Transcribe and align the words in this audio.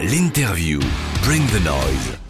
L'interview. 0.00 0.78
Bring 1.24 1.44
the 1.48 1.60
noise. 1.64 2.27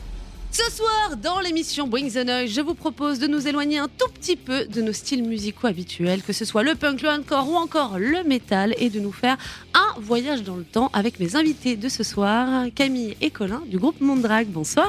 Ce 0.50 0.72
soir, 0.74 1.16
dans 1.22 1.40
l'émission 1.40 1.86
Bring 1.86 2.10
the 2.10 2.24
Noise, 2.26 2.50
je 2.50 2.60
vous 2.60 2.74
propose 2.74 3.18
de 3.20 3.26
nous 3.26 3.46
éloigner 3.46 3.78
un 3.78 3.86
tout 3.86 4.08
petit 4.14 4.34
peu 4.34 4.64
de 4.64 4.80
nos 4.82 4.92
styles 4.94 5.22
musicaux 5.22 5.66
habituels, 5.68 6.22
que 6.22 6.32
ce 6.32 6.44
soit 6.44 6.62
le 6.62 6.74
punk, 6.74 7.02
le 7.02 7.10
hardcore 7.10 7.48
ou 7.50 7.54
encore 7.56 7.98
le 7.98 8.24
métal, 8.24 8.74
et 8.78 8.88
de 8.90 8.98
nous 8.98 9.12
faire 9.12 9.36
un 9.74 10.00
voyage 10.00 10.42
dans 10.42 10.56
le 10.56 10.64
temps 10.64 10.90
avec 10.94 11.20
mes 11.20 11.36
invités 11.36 11.76
de 11.76 11.88
ce 11.88 12.02
soir, 12.02 12.64
Camille 12.74 13.14
et 13.20 13.30
Colin 13.30 13.62
du 13.66 13.78
groupe 13.78 14.00
Mondrag. 14.00 14.48
Bonsoir. 14.48 14.88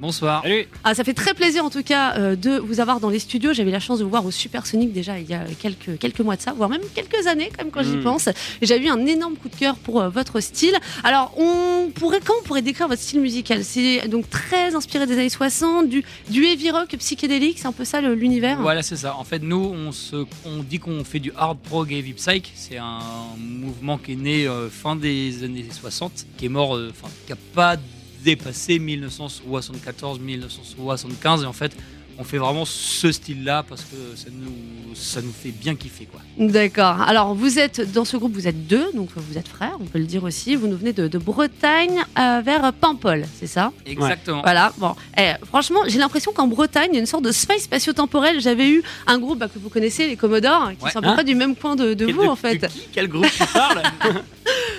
Bonsoir. 0.00 0.44
Ah, 0.84 0.94
ça 0.94 1.02
fait 1.04 1.14
très 1.14 1.32
plaisir 1.34 1.64
en 1.64 1.70
tout 1.70 1.82
cas 1.84 2.16
euh, 2.18 2.36
de 2.36 2.58
vous 2.58 2.80
avoir 2.80 3.00
dans 3.00 3.08
les 3.08 3.20
studios. 3.20 3.52
J'avais 3.54 3.70
la 3.70 3.80
chance 3.80 4.00
de 4.00 4.04
vous 4.04 4.10
voir 4.10 4.26
au 4.26 4.30
Supersonic 4.30 4.92
déjà 4.92 5.18
il 5.18 5.30
y 5.30 5.34
a 5.34 5.44
quelques, 5.60 5.98
quelques 5.98 6.20
mois 6.20 6.36
de 6.36 6.42
ça, 6.42 6.52
voire 6.52 6.68
même 6.68 6.82
quelques 6.94 7.26
années 7.26 7.50
quand 7.56 7.64
même 7.64 7.72
quand 7.72 7.82
j'y 7.84 7.96
Mm. 7.96 8.02
pense. 8.02 8.28
J'avais 8.60 8.84
eu 8.86 8.90
un 8.90 9.06
énorme 9.06 9.36
coup 9.36 9.48
de 9.48 9.56
cœur 9.56 9.76
pour 9.76 10.00
euh, 10.02 10.08
votre 10.10 10.40
style. 10.40 10.74
Alors, 11.04 11.32
on 11.38 11.90
pourrait, 11.94 12.20
comment 12.22 12.40
on 12.40 12.44
pourrait 12.46 12.62
décrire 12.62 12.88
votre 12.88 13.00
style 13.00 13.20
musical? 13.20 13.64
C'est 13.64 14.08
donc 14.08 14.28
très 14.28 14.74
des 15.04 15.14
années 15.14 15.28
60, 15.28 15.88
du, 15.88 16.04
heavy 16.30 16.70
rock 16.70 16.96
psychédélique, 16.96 17.58
c'est 17.58 17.66
un 17.66 17.72
peu 17.72 17.84
ça 17.84 18.00
l'univers 18.00 18.58
Voilà, 18.60 18.82
c'est 18.82 18.96
ça. 18.96 19.16
En 19.16 19.24
fait, 19.24 19.40
nous, 19.40 19.74
on, 19.74 19.92
se, 19.92 20.24
on 20.46 20.62
dit 20.62 20.78
qu'on 20.78 21.04
fait 21.04 21.18
du 21.18 21.32
hard 21.36 21.58
prog 21.58 21.92
heavy 21.92 22.14
psych. 22.14 22.50
C'est 22.54 22.78
un 22.78 23.00
mouvement 23.36 23.98
qui 23.98 24.12
est 24.12 24.16
né 24.16 24.46
euh, 24.46 24.70
fin 24.70 24.96
des 24.96 25.44
années 25.44 25.66
60, 25.70 26.24
qui 26.38 26.46
est 26.46 26.48
mort, 26.48 26.76
euh, 26.76 26.90
enfin, 26.90 27.08
qui 27.26 27.32
n'a 27.32 27.38
pas 27.54 27.76
dépassé 28.24 28.78
1974-1975. 28.78 31.42
Et 31.42 31.46
en 31.46 31.52
fait, 31.52 31.76
on 32.18 32.24
fait 32.24 32.38
vraiment 32.38 32.64
ce 32.64 33.12
style-là 33.12 33.62
parce 33.68 33.82
que 33.82 34.16
ça 34.16 34.28
nous, 34.32 34.94
ça 34.94 35.20
nous 35.20 35.32
fait 35.32 35.50
bien 35.50 35.74
kiffer, 35.74 36.06
quoi. 36.06 36.20
D'accord. 36.38 37.00
Alors, 37.02 37.34
vous 37.34 37.58
êtes 37.58 37.92
dans 37.92 38.04
ce 38.04 38.16
groupe, 38.16 38.32
vous 38.32 38.48
êtes 38.48 38.66
deux, 38.66 38.90
donc 38.94 39.10
vous 39.16 39.36
êtes 39.38 39.48
frères, 39.48 39.76
on 39.80 39.84
peut 39.84 39.98
le 39.98 40.06
dire 40.06 40.24
aussi. 40.24 40.54
Vous 40.56 40.66
nous 40.66 40.76
venez 40.78 40.92
de, 40.92 41.08
de 41.08 41.18
Bretagne 41.18 42.02
euh, 42.18 42.40
vers 42.44 42.72
Paimpol, 42.72 43.26
c'est 43.38 43.46
ça? 43.46 43.72
Exactement. 43.84 44.42
Voilà, 44.42 44.72
bon. 44.78 44.94
Eh, 45.18 45.32
franchement, 45.46 45.80
j'ai 45.86 45.98
l'impression 45.98 46.32
qu'en 46.32 46.46
Bretagne, 46.46 46.88
il 46.92 46.94
y 46.94 46.98
a 46.98 47.00
une 47.00 47.06
sorte 47.06 47.24
de 47.24 47.32
space 47.32 47.62
spatio-temporel. 47.64 48.40
J'avais 48.40 48.68
eu 48.70 48.82
un 49.06 49.18
groupe 49.18 49.38
bah, 49.38 49.48
que 49.52 49.58
vous 49.58 49.68
connaissez, 49.68 50.06
les 50.06 50.16
Commodores, 50.16 50.70
qui 50.78 50.84
Ouais. 50.84 50.90
sont 50.90 50.98
à 50.98 51.02
peu 51.02 51.08
Hein 51.08 51.14
près 51.14 51.24
du 51.24 51.34
même 51.34 51.54
coin 51.56 51.76
de, 51.76 52.10
vous, 52.12 52.22
en 52.24 52.36
fait. 52.36 52.56
de 52.56 52.66
qui? 52.66 52.80
Quel 52.92 53.08
groupe 53.08 53.26
tu 53.30 53.44
parles 53.52 53.82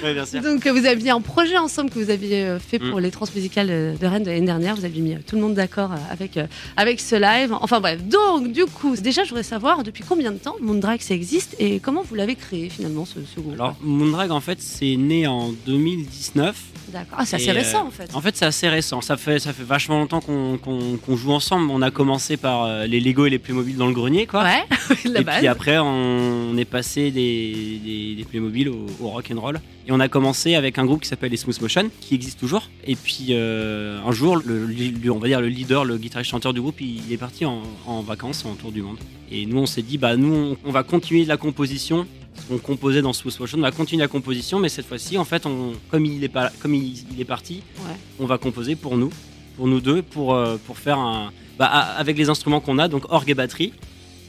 Ouais, 0.04 0.14
bien 0.14 0.26
sûr. 0.26 0.42
Donc, 0.42 0.66
vous 0.66 0.86
aviez 0.86 1.10
un 1.10 1.22
projet 1.22 1.58
ensemble 1.58 1.90
que 1.90 2.00
vous 2.00 2.10
aviez 2.10 2.44
euh, 2.46 2.60
fait 2.60 2.80
pour 2.80 3.00
Mm. 3.00 3.04
les 3.04 3.12
transmusicales 3.12 3.68
de 4.00 4.06
Rennes 4.08 4.24
de 4.24 4.30
l'année 4.32 4.46
dernière. 4.46 4.76
Vous 4.76 4.86
aviez 4.86 5.02
mis 5.02 5.14
euh, 5.16 5.20
tout 5.28 5.36
le 5.36 5.42
monde 5.42 5.56
d'accord 5.56 5.92
avec, 6.12 6.40
avec 6.78 7.00
ce 7.00 7.16
Enfin, 7.62 7.80
bref. 7.80 8.04
Donc, 8.04 8.52
du 8.52 8.66
coup, 8.66 8.96
déjà, 8.96 9.24
je 9.24 9.30
voudrais 9.30 9.44
savoir 9.44 9.84
depuis 9.84 10.04
combien 10.08 10.32
de 10.32 10.38
temps 10.38 10.56
Moondrag 10.62 11.02
ça 11.02 11.14
existe 11.14 11.56
et 11.60 11.80
comment 11.80 12.02
vous 12.02 12.16
l'avez 12.16 12.36
créé 12.36 12.70
finalement, 12.70 13.06
ce, 13.06 13.20
ce 13.26 13.40
groupe? 13.40 13.54
Alors, 13.54 13.76
Moondrag, 13.82 14.32
en 14.32 14.42
fait, 14.42 14.62
c'est 14.62 14.96
né 14.96 15.28
en 15.28 15.52
2019. 15.66 16.56
D'accord. 16.92 17.18
Ah, 17.20 17.26
c'est 17.26 17.36
assez 17.36 17.48
Et, 17.48 17.52
récent, 17.52 17.84
euh, 17.84 17.88
en 17.88 17.92
fait. 17.92 18.10
En 18.16 18.22
fait, 18.22 18.36
c'est 18.38 18.46
assez 18.46 18.70
récent. 18.70 19.02
Ça 19.02 19.18
fait, 19.18 19.40
ça 19.40 19.52
fait 19.54 19.64
vachement 19.64 20.00
longtemps 20.00 20.22
qu'on 20.22 21.16
joue 21.18 21.32
ensemble. 21.34 21.70
On 21.72 21.82
a 21.82 21.92
commencé 21.92 22.38
par 22.38 22.64
euh, 22.64 22.86
les 22.86 23.00
Lego 23.00 23.26
et 23.26 23.30
les 23.30 23.40
Playmobil 23.40 23.76
dans 23.76 23.88
le 23.88 23.94
grenier, 23.94 24.26
quoi. 24.26 24.44
Ouais, 24.44 24.64
la 25.06 25.20
et 25.20 25.24
base. 25.24 25.38
puis 25.40 25.48
après, 25.48 25.78
on 25.80 26.56
est 26.58 26.66
passé 26.66 27.12
des, 27.12 27.80
des, 27.84 28.16
des 28.16 28.24
Playmobil 28.24 28.70
au, 28.70 28.86
au 29.02 29.10
rock 29.10 29.30
and 29.36 29.40
roll. 29.40 29.60
Et 29.88 29.92
on 29.92 30.00
a 30.00 30.08
commencé 30.10 30.56
avec 30.56 30.78
un 30.80 30.86
groupe 30.86 31.02
qui 31.02 31.08
s'appelle 31.08 31.32
les 31.32 31.38
Smooth 31.38 31.62
Motion, 31.62 31.90
qui 32.02 32.16
existe 32.16 32.40
toujours. 32.40 32.70
Et 32.86 32.96
puis 32.96 33.28
euh, 33.32 34.00
un 34.06 34.12
jour, 34.12 34.38
le, 34.38 34.66
le- 34.66 35.12
on 35.12 35.18
va 35.20 35.28
dire 35.28 35.40
le 35.42 35.48
leader, 35.48 35.86
le 35.86 35.98
guitariste 35.98 36.30
chanteur 36.32 36.54
du 36.54 36.60
groupe, 36.62 36.80
il, 36.82 37.12
est 37.12 37.18
parti 37.18 37.46
en, 37.46 37.62
en 37.86 38.02
vacances, 38.02 38.44
en 38.46 38.54
tour 38.56 38.72
du 38.72 38.82
monde. 38.82 38.98
Et 39.32 39.46
nous, 39.46 39.60
on 39.60 39.66
s'est 39.66 39.82
dit, 39.82 39.98
bah 39.98 40.16
nous, 40.18 40.34
on, 40.34 40.58
on 40.66 40.72
va 40.72 40.84
continuer 40.84 41.24
la 41.26 41.38
composition. 41.38 42.06
On 42.50 42.58
composait 42.58 43.02
dans 43.02 43.14
Smooth 43.14 43.40
Motion, 43.40 43.58
on 43.58 43.62
va 43.62 43.72
continuer 43.72 44.02
la 44.04 44.08
composition, 44.08 44.60
mais 44.60 44.70
cette 44.70 44.86
fois-ci, 44.86 45.18
en 45.18 45.26
fait, 45.26 45.46
on, 45.46 45.74
comme 45.92 46.06
il 46.06 46.24
est 46.24 46.30
pas, 46.30 46.52
comme 46.62 46.74
il, 46.74 47.04
il 47.14 47.20
est 47.20 47.26
parti, 47.26 47.62
Ouais. 47.80 47.96
on 48.20 48.26
va 48.26 48.38
composer 48.38 48.76
pour 48.76 48.96
nous, 48.98 49.12
pour 49.58 49.68
nous 49.68 49.82
deux, 49.82 50.02
pour 50.02 50.34
euh, 50.34 50.58
pour 50.66 50.78
faire 50.78 50.98
un, 51.00 51.32
bah, 51.60 51.66
avec 51.66 52.18
les 52.18 52.30
instruments 52.30 52.60
qu'on 52.62 52.78
a, 52.80 52.88
donc 52.88 53.04
orgue 53.12 53.30
et 53.30 53.34
batterie. 53.34 53.74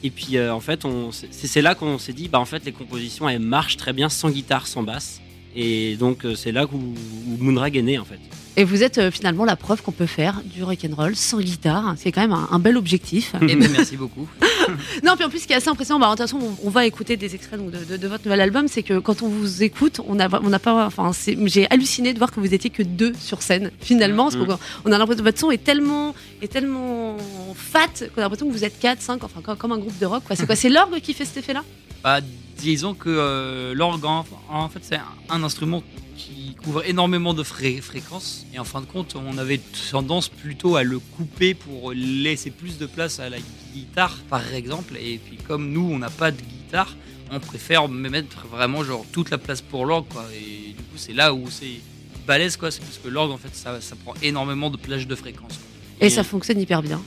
Et 0.03 0.09
puis 0.11 0.37
euh, 0.37 0.53
en 0.53 0.59
fait, 0.59 0.85
c'est 1.31 1.61
là 1.61 1.75
qu'on 1.75 1.97
s'est 1.97 2.13
dit, 2.13 2.27
bah 2.27 2.39
en 2.39 2.45
fait, 2.45 2.63
les 2.65 2.71
compositions 2.71 3.27
elles 3.29 3.39
marchent 3.39 3.77
très 3.77 3.93
bien 3.93 4.09
sans 4.09 4.29
guitare, 4.29 4.67
sans 4.67 4.83
basse. 4.83 5.21
Et 5.55 5.95
donc 5.97 6.25
euh, 6.25 6.35
c'est 6.35 6.51
là 6.51 6.65
où, 6.65 6.77
où 6.77 7.37
Moonrag 7.43 7.75
est 7.77 7.81
né 7.81 7.97
en 7.99 8.05
fait. 8.05 8.19
Et 8.57 8.65
vous 8.65 8.83
êtes 8.83 8.97
euh, 8.97 9.09
finalement 9.09 9.45
la 9.45 9.55
preuve 9.55 9.81
qu'on 9.81 9.93
peut 9.93 10.05
faire 10.05 10.41
du 10.43 10.63
rock'n'roll 10.63 11.15
sans 11.15 11.39
guitare. 11.39 11.93
C'est 11.97 12.11
quand 12.11 12.19
même 12.21 12.33
un, 12.33 12.49
un 12.51 12.59
bel 12.59 12.75
objectif. 12.75 13.33
Et 13.47 13.55
ben, 13.55 13.69
merci 13.71 13.95
beaucoup. 13.95 14.27
non, 15.05 15.15
puis 15.15 15.23
en 15.23 15.29
plus, 15.29 15.39
ce 15.39 15.47
qui 15.47 15.53
est 15.53 15.55
assez 15.55 15.69
impressionnant, 15.69 15.99
bah, 15.99 16.07
de 16.07 16.11
toute 16.11 16.19
façon, 16.29 16.39
on, 16.63 16.67
on 16.67 16.69
va 16.69 16.85
écouter 16.85 17.15
des 17.15 17.35
extraits 17.35 17.57
donc, 17.59 17.71
de, 17.71 17.85
de- 17.85 17.95
de 17.97 18.07
votre 18.07 18.25
nouvel 18.25 18.41
album, 18.41 18.67
c'est 18.67 18.83
que 18.83 18.99
quand 18.99 19.21
on 19.21 19.29
vous 19.29 19.63
écoute, 19.63 20.01
on 20.05 20.15
n'a 20.15 20.27
pas. 20.59 20.85
Enfin, 20.85 21.11
j'ai 21.45 21.67
halluciné 21.71 22.11
de 22.13 22.17
voir 22.17 22.31
que 22.33 22.39
vous 22.41 22.53
étiez 22.53 22.69
que 22.69 22.83
deux 22.83 23.13
sur 23.17 23.41
scène, 23.43 23.71
finalement. 23.79 24.29
parce 24.29 24.35
qu'on- 24.35 24.59
on 24.85 24.91
a 24.91 24.97
l'impression 24.97 25.23
que 25.23 25.27
votre 25.29 25.39
son 25.39 25.51
est 25.51 25.63
tellement, 25.63 26.13
est 26.41 26.51
tellement 26.51 27.15
fat 27.55 27.87
qu'on 28.13 28.19
a 28.19 28.25
l'impression 28.25 28.47
que 28.47 28.51
vous 28.53 28.65
êtes 28.65 28.77
4, 28.79 29.01
5, 29.01 29.23
enfin, 29.23 29.39
comme, 29.41 29.55
comme 29.55 29.71
un 29.71 29.77
groupe 29.77 29.97
de 29.99 30.05
rock. 30.05 30.23
C'est 30.35 30.45
quoi 30.45 30.55
C'est 30.57 30.69
l'orgue 30.69 30.99
qui 30.99 31.13
fait 31.13 31.23
cet 31.25 31.37
effet-là? 31.37 31.63
Bah, 32.03 32.19
disons 32.57 32.93
que 32.93 33.09
euh, 33.09 33.73
l'orgue, 33.73 34.05
en, 34.05 34.69
fait, 34.69 34.79
c'est 34.81 34.99
un, 35.29 35.43
instrument 35.43 35.83
qui 36.17 36.55
couvre 36.61 36.85
énormément 36.87 37.33
de 37.33 37.43
fré- 37.43 37.81
fréquences. 37.81 38.45
Et 38.53 38.59
en 38.59 38.63
fin 38.65 38.81
de 38.81 38.85
compte, 38.85 39.15
on 39.15 39.37
avait 39.37 39.59
tendance 39.91 40.27
plutôt 40.29 40.75
à 40.75 40.83
le 40.83 40.99
couper 40.99 41.53
pour 41.53 41.91
laisser 41.93 42.51
plus 42.51 42.77
de 42.77 42.85
place 42.85 43.19
à 43.19 43.29
la 43.29 43.37
guitare, 43.73 44.17
par 44.29 44.53
exemple. 44.53 44.95
Et 44.97 45.17
puis, 45.17 45.37
comme 45.37 45.71
nous, 45.71 45.89
on 45.91 45.97
n'a 45.99 46.09
pas 46.09 46.31
de 46.31 46.41
guitare, 46.41 46.95
on 47.31 47.39
préfère 47.39 47.87
mettre 47.87 48.47
vraiment 48.47 48.83
genre 48.83 49.05
toute 49.11 49.29
la 49.29 49.37
place 49.37 49.61
pour 49.61 49.85
l'orgue. 49.85 50.07
quoi. 50.09 50.25
Et 50.35 50.69
du 50.73 50.83
coup, 50.83 50.97
c'est 50.97 51.13
là 51.13 51.33
où 51.33 51.49
c'est 51.49 51.79
balèze, 52.27 52.57
quoi. 52.57 52.71
C'est 52.71 52.81
parce 52.81 52.97
que 52.97 53.07
l'orgue, 53.07 53.31
en 53.31 53.37
fait, 53.37 53.53
ça, 53.55 53.79
ça 53.81 53.95
prend 53.95 54.13
énormément 54.21 54.69
de 54.69 54.77
plage 54.77 55.07
de 55.07 55.15
fréquences. 55.15 55.59
Et- 56.01 56.09
ça 56.09 56.23
fonctionne 56.23 56.59
hyper 56.59 56.81
bien. 56.81 57.01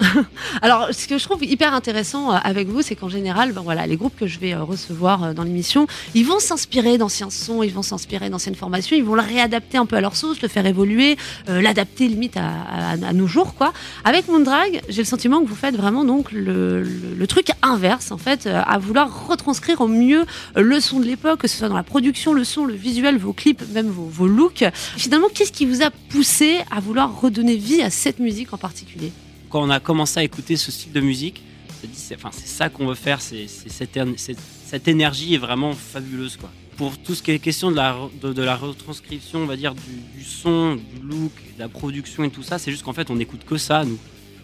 Alors, 0.62 0.88
ce 0.92 1.06
que 1.06 1.18
je 1.18 1.24
trouve 1.24 1.44
hyper 1.44 1.74
intéressant 1.74 2.32
euh, 2.32 2.38
avec 2.42 2.68
vous, 2.68 2.82
c'est 2.82 2.94
qu'en 2.94 3.08
général, 3.08 3.52
ben 3.52 3.62
voilà, 3.62 3.86
les 3.86 3.96
groupes 3.96 4.16
que 4.16 4.26
je 4.26 4.38
vais 4.38 4.54
euh, 4.54 4.62
recevoir 4.62 5.22
euh, 5.22 5.32
dans 5.32 5.42
l'émission, 5.42 5.86
ils 6.14 6.24
vont 6.24 6.38
s'inspirer 6.38 6.98
d'anciens 6.98 7.30
sons, 7.30 7.62
ils 7.62 7.72
vont 7.72 7.82
s'inspirer 7.82 8.28
d'anciennes 8.30 8.54
formations, 8.54 8.96
ils 8.96 9.04
vont 9.04 9.14
le 9.14 9.22
réadapter 9.22 9.78
un 9.78 9.86
peu 9.86 9.96
à 9.96 10.00
leur 10.00 10.16
sauce, 10.16 10.42
le 10.42 10.48
faire 10.48 10.66
évoluer, 10.66 11.16
l'adapter 11.48 12.08
limite 12.08 12.36
à, 12.36 13.12
nos 13.12 13.26
jours, 13.26 13.54
quoi. 13.54 13.72
Avec 14.04 14.28
Moondrag, 14.28 14.82
j'ai 14.88 15.02
le 15.02 15.06
sentiment 15.06 15.40
que 15.40 15.46
vous 15.46 15.54
faites 15.54 15.76
vraiment 15.76 16.04
donc 16.04 16.32
le, 16.32 16.84
truc 17.28 17.48
inverse, 17.62 18.12
en 18.12 18.18
fait, 18.18 18.46
à 18.46 18.78
vouloir 18.78 19.28
retranscrire 19.28 19.80
au 19.80 19.88
mieux 19.88 20.24
le 20.54 20.80
son 20.80 21.00
de 21.00 21.04
l'époque, 21.04 21.40
que 21.40 21.48
ce 21.48 21.56
soit 21.56 21.68
dans 21.68 21.76
la 21.76 21.82
production, 21.82 22.32
le 22.32 22.44
son, 22.44 22.64
le 22.64 22.74
visuel, 22.74 23.18
vos 23.18 23.32
clips, 23.32 23.62
même 23.72 23.88
vos 23.88 24.26
looks. 24.26 24.64
Finalement, 24.96 25.28
qu'est-ce 25.32 25.52
qui 25.52 25.66
vous 25.66 25.82
a 25.82 25.90
poussé 25.90 26.58
à 26.70 26.80
vouloir 26.80 27.20
redonner 27.20 27.56
vie 27.56 27.82
à 27.82 27.90
cette 27.90 28.18
musique 28.18 28.52
en 28.52 28.58
particulier? 28.58 29.12
Quand 29.56 29.62
on 29.62 29.70
a 29.70 29.80
commencé 29.80 30.20
à 30.20 30.22
écouter 30.22 30.54
ce 30.58 30.70
style 30.70 30.92
de 30.92 31.00
musique, 31.00 31.40
on 31.70 31.80
s'est 31.80 31.86
dit, 31.86 31.96
c'est 31.98 32.14
enfin, 32.16 32.28
ça 32.30 32.68
qu'on 32.68 32.88
veut 32.88 32.94
faire. 32.94 33.22
C'est 33.22 33.46
cette, 33.48 33.98
cette- 34.18 34.86
énergie 34.88 35.32
est 35.32 35.38
vraiment 35.38 35.72
fabuleuse 35.72 36.36
quoi. 36.36 36.50
Pour 36.76 36.98
tout 36.98 37.14
ce 37.14 37.22
qui 37.22 37.30
est 37.30 37.38
question 37.38 37.70
de 37.70 37.76
la, 37.76 37.94
re- 37.94 38.10
de, 38.20 38.34
de 38.34 38.42
la 38.42 38.54
retranscription, 38.54 39.38
on 39.38 39.46
va 39.46 39.56
dire 39.56 39.74
du, 39.74 40.18
du 40.18 40.24
son, 40.26 40.74
du 40.74 41.00
look, 41.02 41.32
de 41.54 41.58
la 41.58 41.70
production 41.70 42.22
et 42.24 42.28
tout 42.30 42.42
ça, 42.42 42.58
c'est 42.58 42.70
juste 42.70 42.82
qu'en 42.84 42.92
fait 42.92 43.08
on 43.10 43.14
n'écoute 43.16 43.46
que 43.46 43.56
ça 43.56 43.82
nous. 43.86 43.98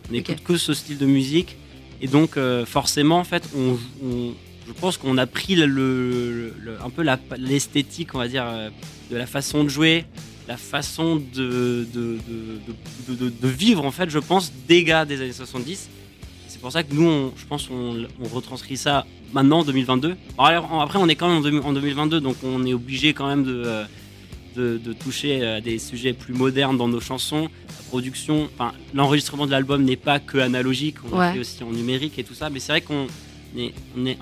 On 0.09 0.13
n'écoute 0.13 0.43
que 0.43 0.57
ce 0.57 0.73
style 0.73 0.97
de 0.97 1.05
musique 1.05 1.57
et 2.01 2.09
donc 2.09 2.39
euh, 2.39 2.65
forcément 2.65 3.19
en 3.19 3.25
fait 3.25 3.47
on, 3.55 3.77
on- 4.03 4.33
je 4.67 4.73
pense 4.73 4.97
qu'on 4.97 5.19
a 5.19 5.27
pris 5.27 5.57
le, 5.57 5.67
le- 5.67 6.55
le- 6.59 6.83
un 6.83 6.89
peu 6.89 7.05
l'esthétique 7.37 8.15
on 8.15 8.19
va 8.19 8.29
dire 8.29 8.47
euh, 8.47 8.71
de 9.11 9.17
la 9.19 9.27
façon 9.27 9.63
de 9.63 9.69
jouer, 9.69 10.07
la 10.53 10.59
façon 10.59 11.17
de, 11.17 11.87
de, 11.95 12.19
de, 13.09 13.49
vivre 13.49 13.85
en 13.87 13.91
fait 13.91 14.11
je 14.11 14.19
pense 14.19 14.53
des 14.69 14.85
gars 14.85 15.07
des 15.07 15.19
années 15.23 15.33
70 15.33 15.89
c'est 16.49 16.61
pour 16.61 16.71
ça 16.71 16.83
que 16.83 16.93
nous 16.93 17.09
on- 17.09 17.33
je 17.41 17.47
pense 17.47 17.71
on, 17.71 18.05
on 18.23 18.29
retranscrit 18.29 18.77
ça 18.77 19.07
maintenant 19.33 19.61
en 19.61 19.65
2022 19.65 20.15
Alors, 20.37 20.83
après 20.83 20.99
on 20.99 21.09
est 21.09 21.15
quand 21.15 21.29
même 21.29 21.39
en, 21.39 21.41
deux- 21.41 21.61
en 21.61 21.73
2022 21.73 22.21
donc 22.21 22.37
on 22.45 22.67
est 22.67 22.75
obligé 22.75 23.15
quand 23.15 23.29
même 23.29 23.45
de, 23.45 23.63
euh, 24.59 24.79
toucher 25.03 25.43
à 25.43 25.63
des 25.63 25.79
sujets 25.79 26.13
plus 26.13 26.35
modernes 26.35 26.77
dans 26.77 26.87
nos 26.89 27.01
chansons. 27.01 27.45
La 27.79 27.83
production 27.89 28.51
enfin 28.55 28.73
l'enregistrement 28.93 29.47
de 29.47 29.53
l'album 29.53 29.83
n'est 29.83 29.97
pas 30.11 30.19
que 30.21 30.37
analogique 30.37 30.97
on 31.11 31.17
Ouais. 31.19 31.33
fait 31.33 31.39
aussi 31.39 31.63
en 31.65 31.71
numérique 31.73 32.19
et 32.19 32.25
tout 32.25 32.35
ça 32.35 32.51
mais 32.51 32.61
c'est 32.61 32.73
vrai 32.73 32.83
qu'on 32.83 33.07
on, 33.57 33.71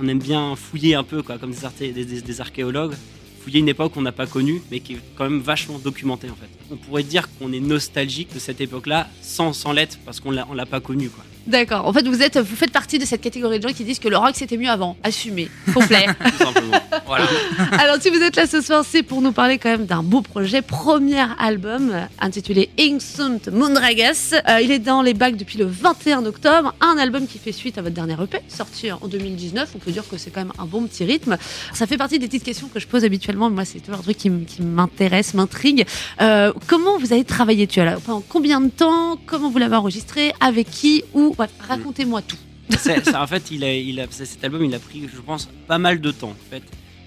on 0.00 0.06
aime 0.12 0.21
bien 0.21 0.55
fouiller 0.55 0.94
un 0.94 1.03
peu 1.03 1.23
quoi, 1.25 1.38
comme 1.38 1.50
des, 1.50 1.65
arté- 1.65 1.93
des- 1.93 2.05
des- 2.05 2.23
des 2.23 2.41
archéologues 2.41 2.94
fouiller 3.41 3.61
une 3.61 3.69
époque 3.69 3.95
qu'on 3.95 4.03
n'a 4.03 4.13
pas 4.13 4.27
connue, 4.27 4.63
mais 4.71 4.81
qui 4.81 4.95
est 4.95 5.01
quand 5.17 5.25
même 5.25 5.41
vachement 5.41 5.79
documentée 5.79 6.29
en 6.31 6.35
fait. 6.35 6.49
On 6.71 6.77
pourrait 6.77 7.03
dire 7.03 7.29
qu'on 7.39 7.53
est 7.53 7.61
nostalgique 7.61 8.33
de 8.35 8.39
cette 8.39 8.61
époque-là, 8.61 9.09
sans, 9.23 9.53
sans 9.53 9.73
l'être, 9.73 9.99
parce 10.05 10.21
qu'on 10.21 10.31
l'a, 10.31 10.67
pas 10.67 10.81
connue 10.81 11.09
quoi. 11.09 11.25
D'accord. 11.50 11.85
En 11.87 11.93
fait, 11.93 12.06
vous 12.06 12.23
êtes, 12.23 12.38
vous 12.38 12.55
faites 12.55 12.70
partie 12.70 12.99
de 12.99 13.05
cette 13.05 13.20
catégorie 13.20 13.58
de 13.58 13.67
gens 13.67 13.75
qui 13.75 13.82
disent 13.82 13.99
que 13.99 14.08
le 14.08 14.17
rock 14.17 14.32
c'était 14.35 14.56
mieux 14.56 14.70
avant. 14.70 14.97
Assumé, 15.02 15.49
complet. 15.75 16.06
Tout 16.25 16.44
simplement. 16.44 16.79
Voilà. 17.06 17.26
Alors, 17.79 17.97
si 18.00 18.08
vous 18.08 18.23
êtes 18.23 18.37
là 18.37 18.47
ce 18.47 18.61
soir, 18.61 18.85
c'est 18.88 19.02
pour 19.02 19.20
nous 19.20 19.32
parler 19.32 19.58
quand 19.58 19.70
même 19.70 19.87
d'un 19.87 20.05
beau 20.05 20.23
projet, 20.23 20.62
premier 20.62 21.25
album 21.41 21.91
euh, 21.93 22.05
intitulé 22.20 22.70
Inksunt 22.79 23.50
Moondragas. 23.52 24.35
Euh, 24.49 24.61
il 24.61 24.70
est 24.70 24.79
dans 24.79 25.02
les 25.02 25.12
bacs 25.12 25.37
depuis 25.37 25.58
le 25.58 25.67
21 25.67 26.25
octobre. 26.25 26.73
Un 26.81 26.99
album 26.99 27.26
qui 27.26 27.38
fait 27.38 27.53
suite 27.53 27.79
à 27.79 27.82
votre 27.82 27.94
dernier 27.94 28.14
EP, 28.23 28.38
sorti 28.49 28.93
en 28.93 29.08
2019. 29.08 29.70
On 29.75 29.79
peut 29.79 29.91
dire 29.91 30.08
que 30.08 30.17
c'est 30.19 30.31
quand 30.31 30.43
même 30.43 30.53
un 30.58 30.67
bon 30.67 30.87
petit 30.87 31.05
rythme. 31.05 31.37
Ça 31.75 31.88
fait 31.88 31.96
partie 31.96 32.20
des 32.20 32.26
petites 32.26 32.44
questions 32.44 32.69
que 32.69 32.79
je 32.79 32.87
pose 32.87 33.05
habituellement. 33.05 33.50
Moi, 33.50 33.64
c'est 33.64 33.81
toujours 33.81 33.99
un 33.99 34.03
truc 34.03 34.19
qui, 34.19 34.31
m'intéresse, 34.61 35.35
m'intrigue. 35.35 35.85
Euh, 36.20 36.53
comment 36.69 36.99
vous 36.99 37.12
avez 37.12 37.25
travaillé 37.25 37.67
dessus 37.67 37.81
Alors, 37.81 38.00
Pendant 38.00 38.23
combien 38.29 38.61
de 38.61 38.69
temps? 38.69 39.19
Comment 39.26 39.50
vous 39.50 39.58
l'avez 39.58 39.76
enregistré? 39.76 40.32
Avec 40.41 40.70
qui? 40.70 41.03
Où? 41.12 41.35
Bref, 41.41 41.53
racontez-moi 41.67 42.21
tout. 42.21 42.37
En 43.15 43.27
fait, 43.27 43.51
il 43.51 43.65
a, 43.65 43.75
il 43.75 43.99
a, 43.99 44.07
c'est- 44.11 44.27
cet 44.27 44.45
album, 44.45 44.63
il 44.63 44.75
a 44.75 44.79
pris, 44.79 45.09
je 45.13 45.21
pense, 45.23 45.49
pas 45.67 45.79
mal 45.79 45.99
de 46.03 46.11
temps. 46.11 46.31
En 46.37 46.51
fait, 46.51 46.63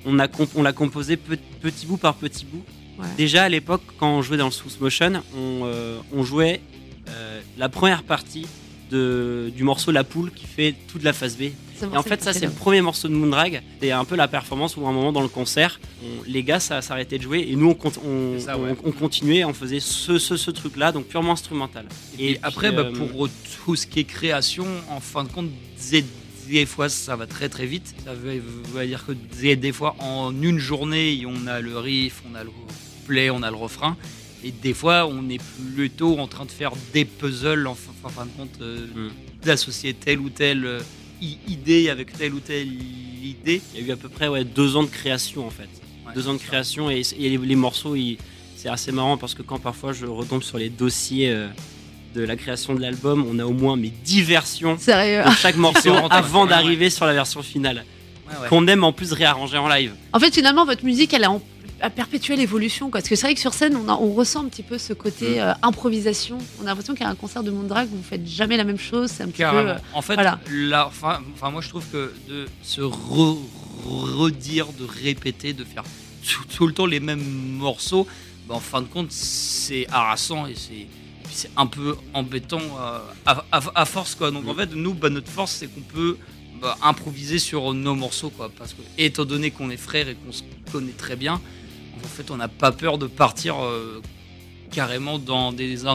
on 0.05 0.13
l'a 0.63 0.73
composé 0.73 1.17
pe- 1.17 1.37
petit 1.61 1.85
bout 1.85 1.97
par 1.97 2.15
petit 2.15 2.43
bout. 2.45 2.63
Ouais. 2.97 3.05
Déjà 3.15 3.43
à 3.43 3.49
l'époque, 3.49 3.83
quand 3.99 4.09
on 4.17 4.21
jouait 4.23 4.37
dans 4.37 4.45
le 4.45 4.51
Smooth 4.51 4.81
Motion, 4.81 5.13
on, 5.37 5.61
euh, 5.65 5.99
on 6.11 6.23
jouait 6.23 6.61
euh, 7.09 7.41
la 7.59 7.69
première 7.69 8.01
partie 8.01 8.47
de, 8.89 9.51
du 9.55 9.63
morceau 9.63 9.91
La 9.91 10.03
Poule 10.03 10.31
qui 10.31 10.47
fait 10.47 10.73
toute 10.87 11.03
la 11.03 11.13
phase 11.13 11.37
B. 11.37 11.43
Et 11.91 11.97
en 11.97 12.03
fait, 12.03 12.21
ça, 12.23 12.33
c'est 12.33 12.45
le 12.45 12.51
premier 12.51 12.81
morceau 12.81 13.07
de 13.07 13.13
Moondrag. 13.13 13.61
C'est 13.81 13.91
un 13.91 14.05
peu 14.05 14.15
la 14.15 14.27
performance 14.27 14.77
où, 14.77 14.85
à 14.85 14.89
un 14.89 14.93
moment 14.93 15.11
dans 15.11 15.21
le 15.21 15.27
concert, 15.27 15.79
on- 16.03 16.23
les 16.25 16.43
gars, 16.43 16.59
ça 16.59 16.81
s'arrêtait 16.81 17.17
de 17.17 17.23
jouer 17.23 17.47
et 17.49 17.55
nous, 17.55 17.69
on, 17.69 17.73
cont- 17.75 17.91
on, 18.05 18.33
C'est 18.39 18.45
ça, 18.45 18.57
ouais. 18.57 18.75
on- 18.83 18.89
on 18.89 18.91
continuait, 18.91 19.43
on 19.43 19.53
faisait 19.53 19.79
ce, 19.79 20.17
ce, 20.19 20.37
ce 20.37 20.51
truc-là, 20.51 20.91
donc 20.91 21.05
purement 21.07 21.33
instrumental. 21.33 21.85
Et, 22.19 22.33
puis, 22.33 22.39
après, 22.43 22.71
bah, 22.71 22.81
euh, 22.83 22.93
pour 22.93 23.27
tout 23.65 23.75
ce 23.75 23.87
qui 23.87 23.99
est 23.99 24.03
création, 24.03 24.65
en 24.89 24.99
fin 24.99 25.23
de 25.23 25.29
compte, 25.29 25.49
des, 25.91 26.05
des 26.49 26.65
fois 26.65 26.89
ça 26.89 27.15
va 27.15 27.25
très 27.27 27.49
très 27.49 27.65
vite. 27.65 27.93
Ça 28.05 28.13
veut, 28.13 28.41
veut 28.73 28.85
dire 28.85 29.05
que 29.05 29.13
des, 29.41 29.55
des 29.55 29.71
fois, 29.71 29.95
en 29.99 30.33
une 30.41 30.59
journée, 30.59 31.23
on 31.27 31.47
a 31.47 31.59
le 31.61 31.77
riff, 31.77 32.21
on 32.31 32.35
a 32.35 32.43
le 32.43 32.49
play, 33.07 33.29
on 33.29 33.43
a 33.43 33.49
le 33.49 33.57
refrain. 33.57 33.95
Et 34.45 34.51
des 34.51 34.73
fois, 34.73 35.07
on 35.07 35.29
est 35.29 35.39
plutôt 35.73 36.19
en 36.19 36.27
train 36.27 36.43
de 36.43 36.51
faire 36.51 36.73
des 36.93 37.05
puzzles, 37.05 37.65
en 37.65 37.75
fin, 37.75 37.91
en 38.03 38.09
fin 38.09 38.25
de 38.25 38.31
compte, 38.37 38.49
euh, 38.61 38.85
Mm. 38.93 39.09
d'associer 39.45 39.93
telle 39.93 40.19
ou 40.19 40.29
telle 40.29 40.65
euh, 40.65 40.79
idée 41.47 41.89
avec 41.89 42.17
telle 42.17 42.33
ou 42.33 42.39
telle 42.39 42.67
idée. 43.23 43.61
Il 43.73 43.81
y 43.81 43.83
a 43.83 43.87
eu 43.87 43.91
à 43.91 43.95
peu 43.97 44.09
près 44.09 44.27
ouais, 44.27 44.43
deux 44.43 44.75
ans 44.75 44.83
de 44.83 44.89
création 44.89 45.45
en 45.47 45.49
fait. 45.49 45.69
Ouais, 46.05 46.13
deux 46.13 46.27
ans 46.27 46.33
de 46.33 46.39
création 46.39 46.89
et, 46.89 47.01
et 47.17 47.29
les, 47.29 47.37
les 47.37 47.55
morceaux, 47.55 47.95
c'est 48.55 48.69
assez 48.69 48.91
marrant 48.91 49.17
parce 49.17 49.33
que 49.33 49.41
quand 49.41 49.59
parfois 49.59 49.93
je 49.93 50.05
retombe 50.05 50.43
sur 50.43 50.57
les 50.57 50.69
dossiers 50.69 51.29
euh, 51.29 51.47
de 52.15 52.21
la 52.21 52.35
création 52.35 52.75
de 52.75 52.81
l'album, 52.81 53.25
on 53.29 53.39
a 53.39 53.45
au 53.45 53.53
moins 53.53 53.75
mais 53.75 53.91
10 54.03 54.21
versions 54.23 54.77
Sérieux. 54.77 55.23
de 55.25 55.31
chaque 55.35 55.55
morceau 55.67 55.93
avant 56.09 56.43
ouais, 56.43 56.49
d'arriver 56.49 56.89
sur 56.89 57.05
la 57.05 57.13
version 57.13 57.41
finale. 57.41 57.85
Ouais, 58.29 58.41
ouais. 58.41 58.47
Qu'on 58.49 58.67
aime 58.67 58.83
en 58.83 58.93
plus 58.93 59.11
réarranger 59.13 59.57
en 59.57 59.67
live. 59.67 59.93
En 60.13 60.19
fait, 60.19 60.33
finalement, 60.33 60.65
votre 60.65 60.85
musique, 60.85 61.13
elle 61.13 61.25
a, 61.25 61.31
en- 61.31 61.41
a 61.83 61.89
perpétué 61.89 62.35
l'évolution. 62.35 62.89
quoi. 62.89 62.99
Parce 63.01 63.09
que 63.09 63.15
c'est 63.15 63.27
vrai 63.27 63.33
que 63.35 63.39
sur 63.39 63.53
scène, 63.53 63.75
on, 63.75 63.87
a- 63.89 63.93
on 63.95 64.13
ressent 64.13 64.43
un 64.43 64.49
petit 64.49 64.63
peu 64.63 64.77
ce 64.77 64.93
côté 64.93 65.39
euh, 65.41 65.53
improvisation. 65.61 66.37
On 66.59 66.63
a 66.63 66.67
l'impression 66.67 66.93
qu'il 66.93 67.03
y 67.03 67.07
a 67.07 67.09
un 67.09 67.15
concert 67.15 67.43
de 67.43 67.51
Moondrag 67.51 67.87
où 67.93 67.97
vous 67.97 68.03
faites 68.03 68.25
jamais 68.27 68.57
la 68.57 68.63
même 68.63 68.79
chose. 68.79 69.11
C'est 69.11 69.23
un 69.23 69.27
petit 69.27 69.43
peu. 69.43 69.45
Euh, 69.55 69.75
En 69.93 70.01
fait, 70.01 70.15
voilà. 70.15 70.39
là, 70.51 70.87
enfin, 70.87 71.21
enfin, 71.35 71.51
moi 71.51 71.61
je 71.61 71.69
trouve 71.69 71.85
que 71.91 72.13
de 72.27 72.45
se 72.63 72.81
re- 72.81 73.37
redire, 73.85 74.67
de 74.73 74.85
répéter, 74.85 75.53
de 75.53 75.63
faire 75.63 75.83
tout, 76.27 76.43
tout 76.55 76.67
le 76.67 76.73
temps 76.73 76.85
les 76.85 76.99
mêmes 76.99 77.23
morceaux, 77.57 78.07
bah, 78.47 78.55
en 78.55 78.59
fin 78.59 78.81
de 78.81 78.87
compte, 78.87 79.11
c'est 79.11 79.87
harassant 79.91 80.47
et 80.47 80.55
c'est 80.55 80.87
c'est 81.31 81.49
un 81.57 81.65
peu 81.65 81.95
embêtant 82.13 82.59
euh, 82.79 82.99
à, 83.25 83.43
à- 83.51 83.61
à 83.81 83.85
force 83.85 84.13
quoi. 84.15 84.29
Donc 84.29 84.47
en 84.47 84.53
fait, 84.53 84.69
nous, 84.75 84.93
bah, 84.93 85.09
notre 85.09 85.29
force, 85.31 85.51
c'est 85.53 85.67
qu'on 85.67 85.81
peut 85.81 86.17
bah, 86.61 86.77
improviser 86.83 87.39
sur 87.39 87.73
nos 87.73 87.95
morceaux 87.95 88.29
quoi, 88.29 88.51
parce 88.57 88.73
que 88.73 88.81
étant 88.99 89.25
donné 89.25 89.49
qu'on 89.49 89.69
est 89.71 89.77
frères 89.77 90.07
et 90.09 90.15
qu'on 90.15 90.31
se 90.31 90.43
connaît 90.71 90.91
très 90.91 91.15
bien, 91.15 91.41
en 92.03 92.07
fait, 92.07 92.31
on 92.31 92.37
n'a 92.37 92.47
pas 92.47 92.71
peur 92.71 92.97
de 92.97 93.07
partir. 93.07 93.55
euh, 93.63 94.01
carrément 94.73 95.19
dans 95.19 95.53
des, 95.53 95.85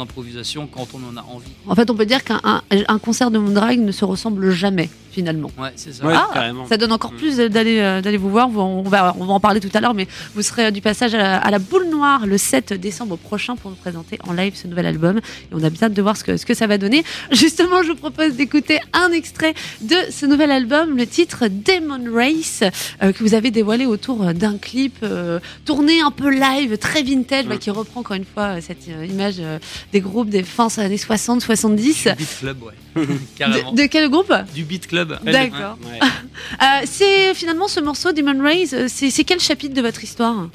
improvisations 0.00 0.66
quand 0.66 0.88
on 0.94 1.12
en 1.12 1.16
a 1.18 1.22
envie. 1.22 1.50
En 1.66 1.74
fait, 1.74 1.90
on 1.90 1.94
peut 1.94 2.06
dire 2.06 2.24
qu'un 2.24 2.40
un- 2.42 2.62
un 2.70 2.98
concert 2.98 3.30
de 3.30 3.38
Moondrag 3.38 3.78
ne 3.78 3.92
se 3.92 4.04
ressemble 4.04 4.50
jamais, 4.50 4.88
finalement. 5.18 5.50
Ouais, 5.58 5.72
c'est 5.74 5.92
ça. 5.92 6.04
Ouais, 6.06 6.14
Ah, 6.16 6.28
carrément. 6.32 6.66
Ça 6.68 6.76
donne 6.76 6.92
encore 6.92 7.12
Mm. 7.12 7.16
plus 7.16 7.36
d'aller 7.38 7.78
euh, 7.80 8.00
d'aller 8.00 8.16
vous 8.16 8.30
voir. 8.30 8.48
On 8.56 8.82
va, 8.82 9.14
on 9.18 9.24
va 9.26 9.32
en 9.32 9.40
parler 9.40 9.58
tout 9.60 9.70
à 9.74 9.80
l'heure, 9.80 9.94
mais 9.94 10.06
vous 10.34 10.42
serez 10.42 10.66
euh, 10.66 10.70
du 10.70 10.80
passage 10.80 11.12
à 11.14 11.18
la, 11.18 11.36
à 11.38 11.50
la 11.50 11.58
boule 11.58 11.88
noire 11.90 12.26
le 12.26 12.38
7 12.38 12.72
décembre 12.74 13.16
prochain 13.16 13.56
pour 13.56 13.70
nous 13.70 13.76
présenter 13.76 14.18
en 14.28 14.32
live 14.32 14.54
ce 14.54 14.66
nouvel 14.68 14.86
album. 14.86 15.18
Et 15.18 15.54
on 15.54 15.62
a 15.64 15.70
bien 15.70 15.84
hâte 15.88 15.94
de 15.94 16.02
voir 16.02 16.16
ce 16.16 16.22
que, 16.24 16.36
ce 16.36 16.46
que 16.46 16.54
ça 16.54 16.66
va 16.68 16.78
donner. 16.78 17.02
Justement, 17.32 17.82
je 17.82 17.88
vous 17.88 17.96
propose 17.96 18.34
d'écouter 18.34 18.78
un 18.92 19.10
extrait 19.12 19.54
de 19.80 19.96
ce 20.10 20.24
nouvel 20.26 20.50
album, 20.52 20.96
le 20.96 21.06
titre 21.06 21.44
Demon 21.50 22.04
Race, 22.14 22.62
euh, 23.02 23.12
que 23.12 23.22
vous 23.24 23.34
avez 23.34 23.50
dévoilé 23.50 23.86
autour 23.86 24.22
euh, 24.22 24.32
d'un 24.32 24.56
clip 24.58 24.96
euh, 25.02 25.40
tourné 25.64 26.00
un 26.00 26.10
peu 26.12 26.30
live, 26.30 26.78
très 26.78 27.02
vintage, 27.02 27.46
Mm. 27.46 27.48
bah, 27.48 27.56
qui 27.56 27.70
reprend 27.70 28.00
encore 28.00 28.16
une 28.16 28.24
fois 28.24 28.44
euh, 28.56 28.60
cette 28.60 28.86
euh, 28.88 29.04
image 29.06 29.36
euh, 29.40 29.58
des 29.92 30.00
groupes 30.00 30.28
des 30.30 30.42
fins 30.42 30.68
années 30.78 30.96
60-70. 30.96 32.08
Du 32.10 32.14
Beat 32.16 32.36
Club, 32.40 32.56
ouais. 32.62 32.72
Carrément. 33.38 33.72
De, 33.72 33.82
de 33.82 33.86
quel 33.86 34.08
groupe? 34.10 34.32
Du 34.54 34.64
Beat 34.64 34.86
Club. 34.86 35.07
D'accord. 35.24 35.78
Ouais. 35.84 35.98
Euh, 36.62 36.82
c'est 36.86 37.34
finalement 37.34 37.68
ce 37.68 37.78
morceau, 37.80 38.12
Demon 38.12 38.42
Rays, 38.42 38.72
euh, 38.72 38.86
c'est 38.88 39.10
c'est 39.10 39.24
quel 39.24 39.38
chapitre 39.38 39.74
de 39.74 39.82
votre 39.82 40.02
histoire? 40.02 40.48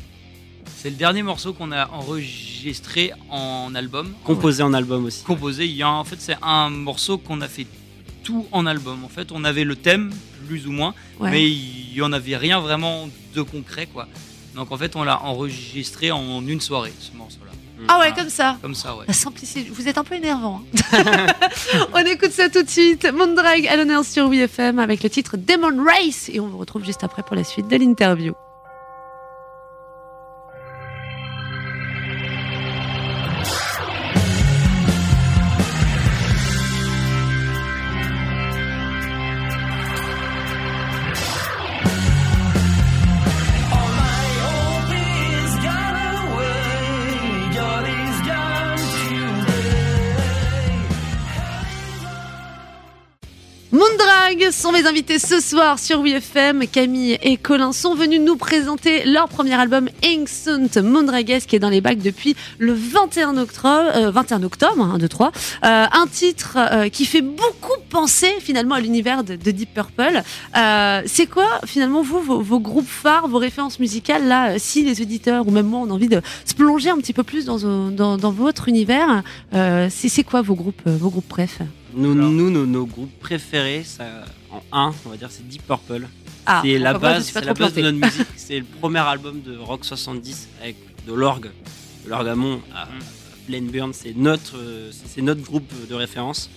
C'est 0.75 0.89
le 0.89 0.95
dernier 0.95 1.23
morceau 1.23 1.53
qu'on 1.53 1.71
a 1.71 1.87
enregistré 1.89 3.11
en 3.29 3.73
album. 3.75 4.13
Composé 4.23 4.63
en 4.63 4.73
album 4.73 5.05
aussi. 5.05 5.23
Composé. 5.23 5.65
Il 5.65 5.73
y 5.75 5.83
a, 5.83 5.89
en 5.89 6.03
fait, 6.03 6.17
c'est 6.19 6.35
un 6.41 6.69
morceau 6.69 7.17
qu'on 7.17 7.39
a 7.41 7.47
fait 7.47 7.67
tout 8.23 8.47
en 8.51 8.65
album. 8.65 9.03
En 9.05 9.09
fait, 9.09 9.31
on 9.31 9.43
avait 9.45 9.63
le 9.63 9.75
thème, 9.75 10.11
plus 10.47 10.67
ou 10.67 10.71
moins, 10.71 10.93
Ouais. 11.19 11.31
mais 11.31 11.49
il 11.49 11.93
y 11.93 12.01
en 12.01 12.11
avait 12.11 12.35
rien 12.37 12.59
vraiment 12.59 13.07
de 13.33 13.41
concret, 13.41 13.87
quoi. 13.87 14.07
Donc 14.55 14.71
en 14.71 14.77
fait, 14.77 14.95
on 14.95 15.03
l'a 15.03 15.21
enregistré 15.23 16.11
en 16.11 16.45
une 16.45 16.59
soirée, 16.61 16.93
ce 16.99 17.15
morceau-là. 17.15 17.52
Ah 17.87 17.99
ouais, 17.99 18.13
comme 18.13 18.29
ça. 18.29 18.57
Comme 18.61 18.75
ça, 18.75 18.95
ouais. 18.95 19.05
La 19.07 19.13
simplicité, 19.13 19.69
vous 19.71 19.87
êtes 19.87 19.97
un 19.97 20.03
peu 20.03 20.15
énervant. 20.15 20.61
hein. 20.93 21.25
on 21.93 21.97
écoute 21.99 22.31
ça 22.31 22.49
tout 22.49 22.63
de 22.63 22.69
suite. 22.69 23.11
Moondrag 23.11 23.67
à 23.67 23.75
l'honneur 23.75 24.05
sur 24.05 24.27
WFM 24.27 24.79
avec 24.79 25.03
le 25.03 25.09
titre 25.09 25.37
Demon 25.37 25.83
Race. 25.83 26.29
Et 26.31 26.39
on 26.39 26.47
vous 26.47 26.57
retrouve 26.57 26.85
juste 26.85 27.03
après 27.03 27.23
pour 27.23 27.35
la 27.35 27.43
suite 27.43 27.67
de 27.67 27.75
l'interview. 27.75 28.33
Sont 54.33 54.71
mes 54.71 54.87
invités 54.87 55.19
ce 55.19 55.39
soir 55.39 55.77
sur 55.77 55.99
WFM. 55.99 56.65
Camille 56.67 57.19
et 57.21 57.37
Colin 57.37 57.71
sont 57.71 57.93
venus 57.93 58.19
nous 58.19 58.35
présenter 58.35 59.05
leur 59.05 59.29
premier 59.29 59.53
album 59.53 59.89
Inksunt 60.03 60.81
Moondragues 60.81 61.41
qui 61.47 61.55
est 61.55 61.59
dans 61.59 61.69
les 61.69 61.81
bacs 61.81 61.99
depuis 61.99 62.35
le 62.57 62.73
21 62.73 63.37
octobre, 63.37 63.91
euh, 63.95 64.09
21 64.09 64.41
octobre, 64.41 64.83
1, 64.95 64.97
2, 64.97 65.07
3. 65.07 65.27
Euh, 65.27 65.85
un 65.91 66.07
titre 66.07 66.57
euh, 66.57 66.89
qui 66.89 67.05
fait 67.05 67.21
beaucoup 67.21 67.79
penser 67.89 68.33
finalement 68.39 68.73
à 68.73 68.81
l'univers 68.81 69.23
de, 69.23 69.35
de 69.35 69.51
Deep 69.51 69.75
Purple. 69.75 70.23
Euh, 70.57 71.01
c'est 71.05 71.27
quoi 71.27 71.61
finalement 71.65 72.01
vous, 72.01 72.19
vos, 72.19 72.59
groupes 72.59 72.89
phares, 72.89 73.27
vos 73.27 73.37
références 73.37 73.79
musicales 73.79 74.27
là, 74.27 74.53
euh, 74.53 74.55
si 74.57 74.83
les 74.83 74.99
auditeurs 75.01 75.47
ou 75.47 75.51
même 75.51 75.67
moi 75.67 75.81
on 75.81 75.91
a 75.91 75.93
envie 75.93 76.07
de 76.07 76.21
se 76.45 76.55
plonger 76.55 76.89
un 76.89 76.97
petit 76.97 77.13
peu 77.13 77.23
plus 77.23 77.45
dans, 77.45 77.91
dans, 77.91 78.31
votre 78.31 78.67
univers, 78.67 79.21
euh, 79.53 79.89
c'est 79.91 80.23
quoi 80.23 80.41
vos 80.41 80.55
groupes, 80.55 80.81
euh, 80.87 80.97
vos 80.97 81.11
groupes 81.11 81.29
préf? 81.29 81.59
Nous, 81.95 82.11
Alors. 82.11 82.29
nous 82.29 82.49
nos, 82.49 82.65
nos 82.65 82.85
groupes 82.85 83.19
préférés, 83.19 83.83
ça, 83.83 84.05
en 84.51 84.63
un, 84.71 84.93
on 85.05 85.09
va 85.09 85.17
dire, 85.17 85.29
c'est 85.31 85.47
Deep 85.47 85.65
Purple. 85.67 86.07
ah, 86.45 86.61
c'est 86.63 86.79
la 86.79 86.97
base, 86.97 87.29
c'est 87.31 87.45
la 87.45 87.53
base 87.53 87.73
de 87.73 87.81
notre 87.81 87.97
musique. 87.97 88.27
C'est 88.35 88.59
le 88.59 88.65
premier 88.65 88.99
album 88.99 89.41
de 89.41 89.57
rock 89.57 89.85
70 89.85 90.49
avec 90.61 90.75
de 91.07 91.13
l'orgue, 91.13 91.49
de 92.05 92.09
l'orgue 92.09 92.27
à 92.27 92.35
Mont 92.35 92.61
à, 92.75 92.87
Plain 93.47 93.61
Burn. 93.61 93.93
C'est 93.93 94.15
notre, 94.15 94.55
c'est 94.91 95.21
notre 95.21 95.41
groupe 95.41 95.71
de 95.89 95.95
référence. 95.95 96.49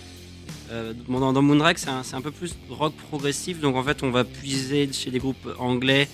Euh, 0.70 0.92
dans, 1.08 1.32
dans 1.32 1.42
Moonrack, 1.42 1.78
c'est 1.78 1.90
un, 1.90 2.02
c'est 2.02 2.16
un 2.16 2.20
peu 2.20 2.30
plus 2.32 2.56
rock 2.70 2.94
progressif, 3.08 3.60
donc 3.60 3.76
en 3.76 3.82
fait, 3.84 4.02
on 4.02 4.10
va 4.10 4.24
puiser 4.24 4.88
chez 4.92 5.10
des 5.10 5.18
groupes 5.18 5.48
anglais, 5.58 6.08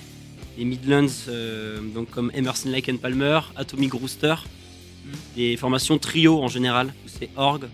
des 0.58 0.64
Midlands, 0.64 1.06
euh, 1.28 1.80
donc 1.94 2.10
comme 2.10 2.30
Emerson 2.34 2.68
Lake 2.68 2.90
and 2.90 2.98
Palmer, 2.98 3.40
Atomic 3.56 3.92
Rooster, 3.94 4.34
des 5.36 5.56
formations 5.56 5.98
trio 5.98 6.42
en 6.42 6.48
général, 6.48 6.88
où 6.88 7.08
c'est 7.08 7.30
orgue, 7.36 7.66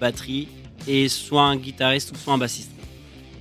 batterie 0.00 0.48
et 0.88 1.08
soit 1.08 1.42
un 1.42 1.56
guitariste 1.56 2.12
ou 2.12 2.16
soit 2.16 2.32
un 2.34 2.38
bassiste. 2.38 2.70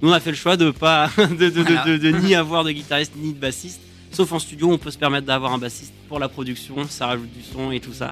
Nous, 0.02 0.10
on 0.10 0.14
a 0.14 0.20
fait 0.20 0.32
le 0.32 0.36
choix 0.38 0.58
de 0.58 0.72
pas 0.72 1.10
de, 1.18 1.24
de- 1.24 1.50
de- 1.50 1.62
Voilà. 1.62 1.86
de- 1.86 1.98
de 1.98 2.10
ni 2.12 2.36
avoir 2.36 2.64
de 2.64 2.72
guitariste 2.72 3.14
ni 3.16 3.34
de 3.34 3.40
bassiste. 3.40 3.80
Sauf 4.12 4.32
en 4.32 4.40
studio, 4.40 4.70
on 4.72 4.78
peut 4.78 4.92
se 4.92 4.98
permettre 4.98 5.26
d'avoir 5.28 5.54
un 5.54 5.58
bassiste 5.58 5.94
pour 6.08 6.20
la 6.20 6.30
production, 6.30 6.88
ça 6.88 7.08
rajoute 7.08 7.32
du 7.34 7.42
son 7.44 7.72
et 7.72 7.80
tout 7.80 7.94
ça. 7.94 8.12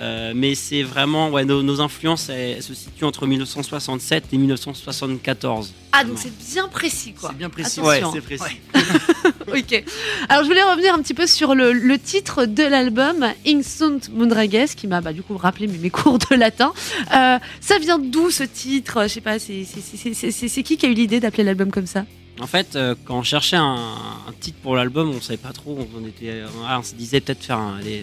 Euh, 0.00 0.32
mais 0.34 0.54
c'est 0.54 0.82
vraiment, 0.82 1.30
ouais, 1.30 1.44
nos, 1.44 1.62
nos 1.62 1.80
influences, 1.80 2.28
elles, 2.28 2.56
elles 2.56 2.62
se 2.62 2.74
situent 2.74 3.04
entre 3.04 3.26
1967 3.26 4.24
et 4.32 4.36
1974. 4.38 5.72
Ah, 5.92 6.04
donc 6.04 6.18
c'est 6.18 6.36
bien 6.52 6.68
précis, 6.68 7.12
quoi. 7.14 7.30
C'est 7.30 7.38
bien 7.38 7.48
précis. 7.48 7.80
Attention. 7.80 8.12
c'est 8.12 8.20
précis. 8.20 8.60
Ok. 9.56 9.84
Alors 10.28 10.44
je 10.44 10.48
voulais 10.48 10.62
revenir 10.62 10.94
un 10.94 11.00
petit 11.00 11.14
peu 11.14 11.26
sur 11.26 11.54
le, 11.54 11.98
titre 11.98 12.44
de 12.44 12.62
l'album, 12.62 13.26
Ing 13.44 13.62
sunt 13.62 14.10
Mundrages, 14.12 14.74
qui 14.76 14.86
m'a 14.86 15.00
bah, 15.00 15.12
du 15.12 15.22
coup 15.22 15.36
rappelé 15.36 15.66
mes, 15.66 15.90
cours 15.90 16.18
de 16.18 16.34
latin. 16.34 16.72
Euh, 17.14 17.38
ça 17.60 17.78
vient 17.78 17.98
d'où 17.98 18.30
ce 18.30 18.42
titre? 18.42 19.04
Je 19.04 19.08
sais 19.08 19.20
pas, 19.20 19.38
c'est- 19.38 20.62
qui 20.62 20.76
qui 20.76 20.86
a 20.86 20.88
eu 20.88 20.94
l'idée 20.94 21.20
d'appeler 21.20 21.44
l'album 21.44 21.70
comme 21.70 21.86
ça? 21.86 22.04
En 22.40 22.46
fait, 22.46 22.76
euh, 22.76 22.94
quand 23.06 23.18
on 23.18 23.22
cherchait 23.22 23.56
un, 23.56 23.94
titre 24.40 24.58
pour 24.62 24.76
l'album, 24.76 25.10
on 25.10 25.20
savait 25.20 25.38
pas 25.38 25.52
trop. 25.52 25.78
On, 25.78 26.02
on 26.02 26.82
se 26.82 26.94
disait 26.94 27.20
peut-être 27.20 27.42
faire 27.42 27.58
un, 27.58 27.80
euh, 27.82 28.02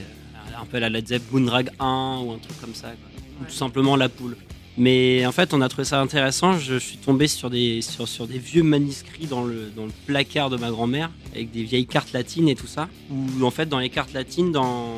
peu 0.71 0.79
la 0.79 0.89
Led 0.89 1.07
Zepp 1.07 1.31
Moondrag 1.31 1.69
1 1.79 2.21
ou 2.25 2.31
un 2.31 2.39
truc 2.39 2.59
comme 2.59 2.73
ça. 2.73 2.93
Ou 3.41 3.45
tout 3.45 3.51
simplement 3.53 3.95
la 3.95 4.09
poule. 4.09 4.35
Mais 4.77 5.25
en 5.25 5.31
fait, 5.31 5.53
on 5.53 5.61
a 5.61 5.69
trouvé 5.69 5.85
ça 5.85 6.01
intéressant. 6.01 6.57
Je 6.57 6.75
suis 6.77 6.97
tombé 6.97 7.27
sur 7.27 7.49
des, 7.49 7.81
sur, 7.81 8.07
sur 8.07 8.25
des 8.25 8.39
vieux 8.39 8.63
manuscrits 8.63 9.27
dans 9.27 9.43
le, 9.43 9.71
dans 9.75 9.85
le 9.85 9.91
placard 10.07 10.49
de 10.49 10.57
ma 10.57 10.71
grand-mère, 10.71 11.11
avec 11.33 11.51
des 11.51 11.63
vieilles 11.63 11.85
cartes 11.85 12.11
latines 12.11 12.49
et 12.49 12.55
tout 12.55 12.67
ça. 12.67 12.89
Où 13.11 13.45
en 13.45 13.51
fait, 13.51 13.69
dans 13.69 13.79
les 13.79 13.89
cartes 13.89 14.13
latines, 14.13 14.51
dans, 14.51 14.95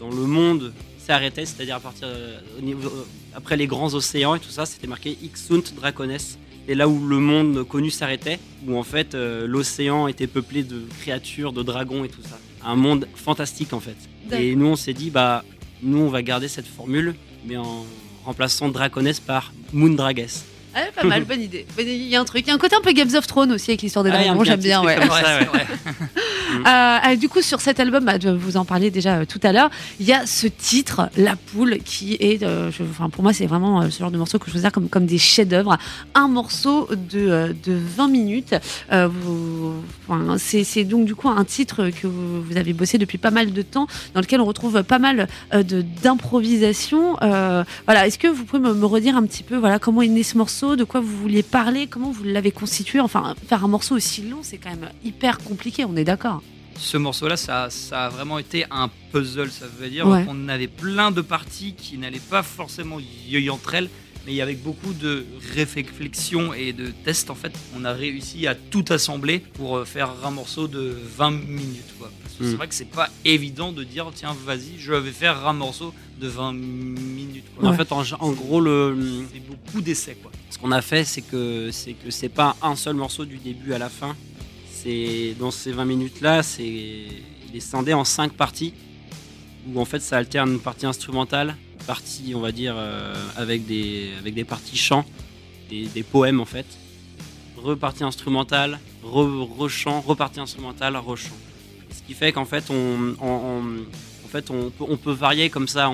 dans 0.00 0.10
le 0.10 0.22
monde 0.22 0.72
s'arrêtait, 0.98 1.46
c'est-à-dire 1.46 1.76
à 1.76 1.80
partir 1.80 2.06
euh, 2.06 2.38
au 2.58 2.62
niveau, 2.62 2.90
après 3.34 3.56
les 3.56 3.66
grands 3.66 3.92
océans 3.94 4.34
et 4.34 4.40
tout 4.40 4.50
ça, 4.50 4.66
c'était 4.66 4.86
marqué 4.86 5.16
Ixunt 5.22 5.62
Dracones. 5.76 6.18
Et 6.66 6.74
là 6.74 6.86
où 6.86 7.06
le 7.06 7.18
monde 7.18 7.66
connu 7.66 7.90
s'arrêtait, 7.90 8.38
où 8.66 8.76
en 8.76 8.82
fait 8.82 9.14
euh, 9.14 9.46
l'océan 9.46 10.06
était 10.06 10.26
peuplé 10.26 10.62
de 10.62 10.82
créatures, 11.00 11.52
de 11.52 11.62
dragons 11.62 12.04
et 12.04 12.08
tout 12.08 12.22
ça. 12.22 12.38
Un 12.62 12.76
monde 12.76 13.08
fantastique 13.14 13.72
en 13.72 13.80
fait. 13.80 13.96
Et 14.32 14.54
nous 14.54 14.66
on 14.66 14.76
s'est 14.76 14.92
dit, 14.92 15.08
bah 15.08 15.44
nous 15.82 15.98
on 15.98 16.10
va 16.10 16.22
garder 16.22 16.48
cette 16.48 16.66
formule, 16.66 17.14
mais 17.46 17.56
en 17.56 17.86
remplaçant 18.28 18.68
Dracones 18.68 19.12
par 19.26 19.52
Moondrages. 19.72 20.44
Ah, 20.74 20.80
Pas 20.94 21.02
mal, 21.04 21.24
bonne 21.32 21.40
idée. 21.40 21.66
Il 21.78 22.06
y 22.08 22.14
a 22.14 22.20
un 22.20 22.24
truc. 22.24 22.44
Il 22.46 22.48
y 22.48 22.52
a 22.52 22.54
un 22.54 22.58
côté 22.58 22.76
un 22.76 22.80
peu 22.82 22.92
Games 22.92 23.14
of 23.16 23.26
Thrones 23.26 23.52
aussi 23.52 23.70
avec 23.70 23.80
l'histoire 23.82 24.04
des 24.04 24.10
Ah, 24.12 24.22
dragons, 24.22 24.40
petit- 24.40 24.50
j'aime 24.50 24.60
bien. 24.60 24.82
Ouais. 24.84 24.96
Euh, 26.58 26.98
ah, 27.02 27.16
du 27.16 27.28
coup, 27.28 27.42
sur 27.42 27.60
cet 27.60 27.80
album, 27.80 28.04
bah, 28.04 28.18
vous 28.18 28.56
en 28.56 28.64
parliez 28.64 28.90
déjà 28.90 29.18
euh, 29.18 29.24
tout 29.24 29.40
à 29.42 29.52
l'heure, 29.52 29.70
il 30.00 30.06
y 30.06 30.12
a 30.12 30.26
ce 30.26 30.46
titre, 30.46 31.08
La 31.16 31.36
Poule, 31.36 31.78
qui 31.84 32.14
est, 32.20 32.42
euh, 32.42 32.70
je- 32.70 32.82
pour 33.08 33.22
moi, 33.22 33.32
c'est 33.32 33.46
vraiment 33.46 33.82
euh, 33.82 33.90
ce 33.90 33.98
genre 34.00 34.10
de 34.10 34.18
morceau 34.18 34.38
que 34.38 34.46
je 34.46 34.52
considère 34.52 34.72
comme, 34.72 34.88
comme 34.88 35.06
des 35.06 35.18
chefs-d'œuvre. 35.18 35.76
Un 36.14 36.28
morceau 36.28 36.88
de, 36.92 37.18
euh, 37.28 37.52
de 37.64 37.72
20 37.96 38.08
minutes. 38.08 38.54
Euh, 38.92 39.08
vous- 39.08 39.74
c'est 40.38 40.84
donc 40.84 41.04
du 41.04 41.14
coup 41.14 41.28
un 41.28 41.44
titre 41.44 41.90
que 41.90 42.06
vous, 42.06 42.42
vous 42.42 42.56
avez 42.56 42.72
bossé 42.72 42.98
depuis 42.98 43.18
pas 43.18 43.30
mal 43.30 43.52
de 43.52 43.62
temps, 43.62 43.86
dans 44.14 44.20
lequel 44.20 44.40
on 44.40 44.44
retrouve 44.44 44.82
pas 44.82 44.98
mal 44.98 45.28
euh, 45.54 45.62
d'improvisation. 46.02 47.16
Euh, 47.22 47.64
voilà, 47.86 48.06
est-ce 48.06 48.18
que 48.18 48.28
vous 48.28 48.44
pouvez 48.44 48.60
me, 48.62 48.74
me 48.74 48.86
redire 48.86 49.16
un 49.16 49.22
petit 49.24 49.42
peu, 49.42 49.56
voilà, 49.56 49.78
comment 49.78 50.02
est 50.02 50.08
né 50.08 50.22
ce 50.22 50.36
morceau, 50.38 50.76
de 50.76 50.84
quoi 50.84 51.00
vous 51.00 51.16
vouliez 51.16 51.42
parler, 51.42 51.86
comment 51.86 52.10
vous 52.10 52.24
l'avez 52.24 52.50
constitué? 52.50 53.00
Enfin, 53.00 53.34
faire 53.48 53.64
un 53.64 53.68
morceau 53.68 53.94
aussi 53.96 54.22
long, 54.22 54.38
c'est 54.42 54.58
quand 54.58 54.70
même 54.70 54.88
hyper 55.04 55.38
compliqué, 55.38 55.84
on 55.84 55.96
est 55.96 56.04
d'accord. 56.04 56.42
Ce 56.78 56.96
morceau-là, 56.96 57.36
ça, 57.36 57.68
ça 57.70 58.06
a 58.06 58.08
vraiment 58.08 58.38
été 58.38 58.64
un 58.70 58.88
puzzle. 59.12 59.50
Ça 59.50 59.66
veut 59.78 59.88
dire 59.90 60.06
Ouais. 60.06 60.24
qu'on 60.24 60.48
avait 60.48 60.68
plein 60.68 61.10
de 61.10 61.20
parties 61.20 61.74
qui 61.74 61.98
n'allaient 61.98 62.18
pas 62.20 62.42
forcément 62.42 62.98
y 63.00 63.50
entre 63.50 63.74
elles, 63.74 63.90
mais 64.26 64.40
avec 64.40 64.62
beaucoup 64.62 64.92
de 64.92 65.26
réflexion 65.54 66.52
et 66.54 66.72
de 66.72 66.88
tests, 67.04 67.30
en 67.30 67.34
fait, 67.34 67.52
on 67.76 67.84
a 67.84 67.92
réussi 67.92 68.46
à 68.46 68.54
tout 68.54 68.84
assembler 68.90 69.40
pour 69.40 69.78
euh, 69.78 69.84
faire 69.84 70.10
un 70.24 70.30
morceau 70.30 70.68
de 70.68 70.96
20 71.16 71.30
minutes. 71.32 71.94
Quoi. 71.98 72.10
Parce 72.22 72.34
que 72.36 72.44
c'est 72.44 72.52
Mm. 72.52 72.56
vrai 72.56 72.68
que 72.68 72.74
c'est 72.74 72.84
pas 72.90 73.10
évident 73.24 73.72
de 73.72 73.82
dire 73.84 74.10
tiens, 74.14 74.36
vas-y, 74.46 74.78
je 74.78 74.92
vais 74.92 75.10
faire 75.12 75.46
un 75.46 75.52
morceau 75.54 75.92
de 76.20 76.28
20 76.28 76.52
minutes. 76.52 77.44
Quoi. 77.56 77.70
En 77.70 77.72
fait, 77.72 77.90
en, 77.92 78.02
en 78.20 78.30
gros, 78.32 78.60
le, 78.60 78.96
C'est 79.32 79.40
beaucoup 79.46 79.80
d'essais. 79.80 80.16
Quoi. 80.22 80.30
ce 80.50 80.58
qu'on 80.58 80.72
a 80.72 80.82
fait, 80.82 81.04
c'est 81.04 81.22
que 81.22 81.70
c'est 81.72 81.92
que 81.94 82.10
c'est 82.10 82.28
pas 82.28 82.56
un 82.62 82.76
seul 82.76 82.94
morceau 82.96 83.24
du 83.24 83.38
début 83.38 83.72
à 83.72 83.78
la 83.78 83.88
fin. 83.88 84.14
C'est 84.82 85.34
dans 85.40 85.50
ces 85.50 85.72
20 85.72 85.84
minutes 85.84 86.20
là, 86.20 86.44
c'est 86.44 86.64
il 86.64 87.56
est 87.56 87.60
scindé 87.60 87.94
en 87.94 88.04
5 88.04 88.32
parties 88.32 88.74
où 89.66 89.80
en 89.80 89.84
fait 89.84 89.98
ça 89.98 90.16
alterne 90.16 90.52
une 90.52 90.60
partie 90.60 90.86
instrumentale, 90.86 91.56
partie 91.86 92.32
on 92.36 92.40
va 92.40 92.52
dire 92.52 92.74
euh, 92.76 93.12
avec 93.36 93.66
des 93.66 94.10
avec 94.20 94.34
des 94.34 94.44
parties 94.44 94.76
chants, 94.76 95.04
des, 95.68 96.02
poèmes 96.04 96.40
en 96.40 96.44
fait, 96.44 96.66
repartie 97.56 98.04
instrumentale, 98.04 98.78
re, 99.02 99.48
rechant, 99.58 100.00
repartie 100.00 100.38
instrumentale, 100.38 100.96
rechant. 100.96 101.36
Ce 101.90 102.00
qui 102.06 102.14
fait 102.14 102.30
qu'en 102.32 102.44
fait 102.44 102.70
on- 102.70 103.16
en 104.28 104.30
fait, 104.30 104.50
on 104.50 104.96
peut, 104.98 105.10
varier 105.10 105.48
comme 105.48 105.68
ça. 105.68 105.90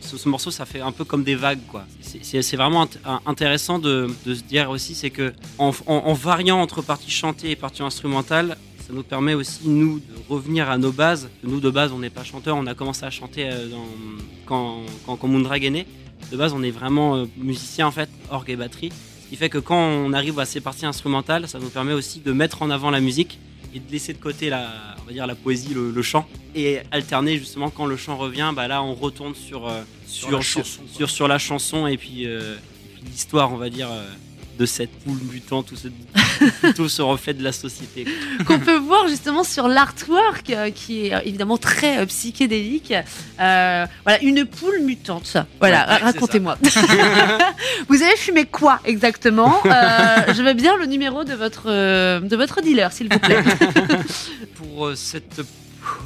Ce, 0.00 0.16
ce 0.16 0.26
morceau, 0.26 0.50
ça 0.50 0.64
fait 0.64 0.80
un 0.80 0.90
peu 0.90 1.04
comme 1.04 1.22
des 1.22 1.34
vagues, 1.34 1.60
quoi. 1.68 1.84
C'est- 2.00 2.56
vraiment 2.56 2.88
intéressant 3.26 3.78
de, 3.78 4.08
se 4.24 4.42
dire 4.42 4.70
aussi, 4.70 4.94
c'est 4.94 5.10
que 5.10 5.34
en, 5.58 5.70
variant 6.14 6.60
entre 6.62 6.80
parties 6.80 7.10
chantées 7.10 7.50
et 7.50 7.56
parties 7.56 7.82
instrumentales, 7.82 8.56
ça 8.86 8.94
nous 8.94 9.02
permet 9.02 9.34
aussi 9.34 9.68
nous 9.68 9.98
de 9.98 10.14
revenir 10.30 10.70
à 10.70 10.78
nos 10.78 10.92
bases. 10.92 11.28
Nous 11.44 11.60
de 11.60 11.68
base, 11.68 11.92
on 11.92 11.98
n'est 11.98 12.08
pas 12.08 12.24
chanteur. 12.24 12.56
On 12.56 12.66
a 12.66 12.74
commencé 12.74 13.04
à 13.04 13.10
chanter 13.10 13.50
euh, 13.50 13.68
quand, 14.46 14.80
quand, 15.04 15.16
quand 15.16 15.52
est 15.52 15.70
né. 15.70 15.86
De 16.32 16.38
base, 16.38 16.54
on 16.54 16.62
est 16.62 16.70
vraiment 16.70 17.16
euh, 17.16 17.26
musicien 17.36 17.86
en 17.86 17.90
fait, 17.90 18.08
orgue 18.30 18.48
et 18.48 18.56
batterie. 18.56 18.92
Ce 19.24 19.28
qui 19.28 19.36
fait 19.36 19.50
que 19.50 19.58
quand 19.58 19.78
on 19.78 20.14
arrive 20.14 20.38
à 20.38 20.46
ces 20.46 20.62
parties 20.62 20.86
instrumentales, 20.86 21.48
ça 21.48 21.58
nous 21.58 21.68
permet 21.68 21.92
aussi 21.92 22.20
de 22.20 22.32
mettre 22.32 22.62
en 22.62 22.70
avant 22.70 22.90
la 22.90 23.00
musique 23.00 23.38
et 23.74 23.80
de 23.80 23.90
laisser 23.90 24.12
de 24.12 24.18
côté 24.18 24.48
la, 24.50 24.96
on 25.02 25.06
va 25.06 25.12
dire 25.12 25.26
la 25.26 25.34
poésie, 25.34 25.74
le, 25.74 25.90
le 25.90 26.02
chant, 26.02 26.26
et 26.54 26.78
alterner 26.90 27.36
justement 27.38 27.70
quand 27.70 27.86
le 27.86 27.96
chant 27.96 28.16
revient, 28.16 28.52
bah 28.54 28.68
là 28.68 28.82
on 28.82 28.94
retourne 28.94 29.34
sur 29.34 29.68
euh, 29.68 29.82
Sur 30.06 30.28
sur 30.28 30.30
la 30.38 30.42
sur, 30.42 30.64
chanson, 30.64 30.82
quoi. 30.82 30.96
sur, 30.96 31.10
sur 31.10 31.28
la 31.28 31.38
chanson 31.38 31.86
et 31.86 31.96
puis, 31.96 32.26
euh, 32.26 32.54
et 32.56 32.94
puis 32.94 33.10
l'histoire, 33.10 33.52
on 33.52 33.56
va 33.56 33.70
dire, 33.70 33.90
euh, 33.90 34.04
de 34.58 34.66
cette 34.66 34.90
poule 35.04 35.18
mutante 35.32 35.70
ou 35.72 35.76
ce, 35.76 35.88
plutôt 36.60 36.88
ce 36.88 37.00
reflet 37.00 37.32
de 37.34 37.42
la 37.44 37.52
société. 37.52 38.06
qu'on 38.46 38.58
peut 38.58 38.76
voir 38.76 39.06
justement 39.08 39.44
sur 39.44 39.68
l'artwork 39.68 40.50
euh, 40.50 40.70
qui 40.70 41.06
est 41.06 41.14
euh, 41.14 41.20
évidemment 41.24 41.58
très 41.58 41.98
euh, 41.98 42.06
psychédélique. 42.06 42.92
Euh, 43.40 43.86
voilà, 44.04 44.22
une 44.22 44.44
poule 44.44 44.80
mutante. 44.82 45.36
Voilà, 45.60 45.86
Ouais, 45.88 45.96
racontez-moi. 45.96 46.58
Vous 47.88 48.02
avez 48.02 48.16
fumé 48.16 48.44
quoi 48.46 48.80
exactement? 48.84 49.60
Je 49.64 50.42
veux 50.42 50.54
bien 50.54 50.76
le 50.76 50.86
numéro 50.86 51.24
de 51.24 51.34
votre 51.34 51.68
de 51.68 52.36
votre 52.36 52.60
dealer, 52.60 52.92
s'il 52.92 53.08
vous 53.12 53.18
plaît. 53.18 53.42
Pour 54.56 54.92
cette 54.96 55.40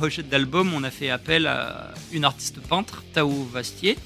pochette 0.00 0.28
d'album, 0.28 0.72
on 0.74 0.84
a 0.84 0.90
fait 0.90 1.10
appel 1.10 1.46
à 1.46 1.92
une 2.12 2.24
artiste 2.24 2.60
peintre, 2.60 3.02
Tao 3.14 3.48
Vastier, 3.52 3.96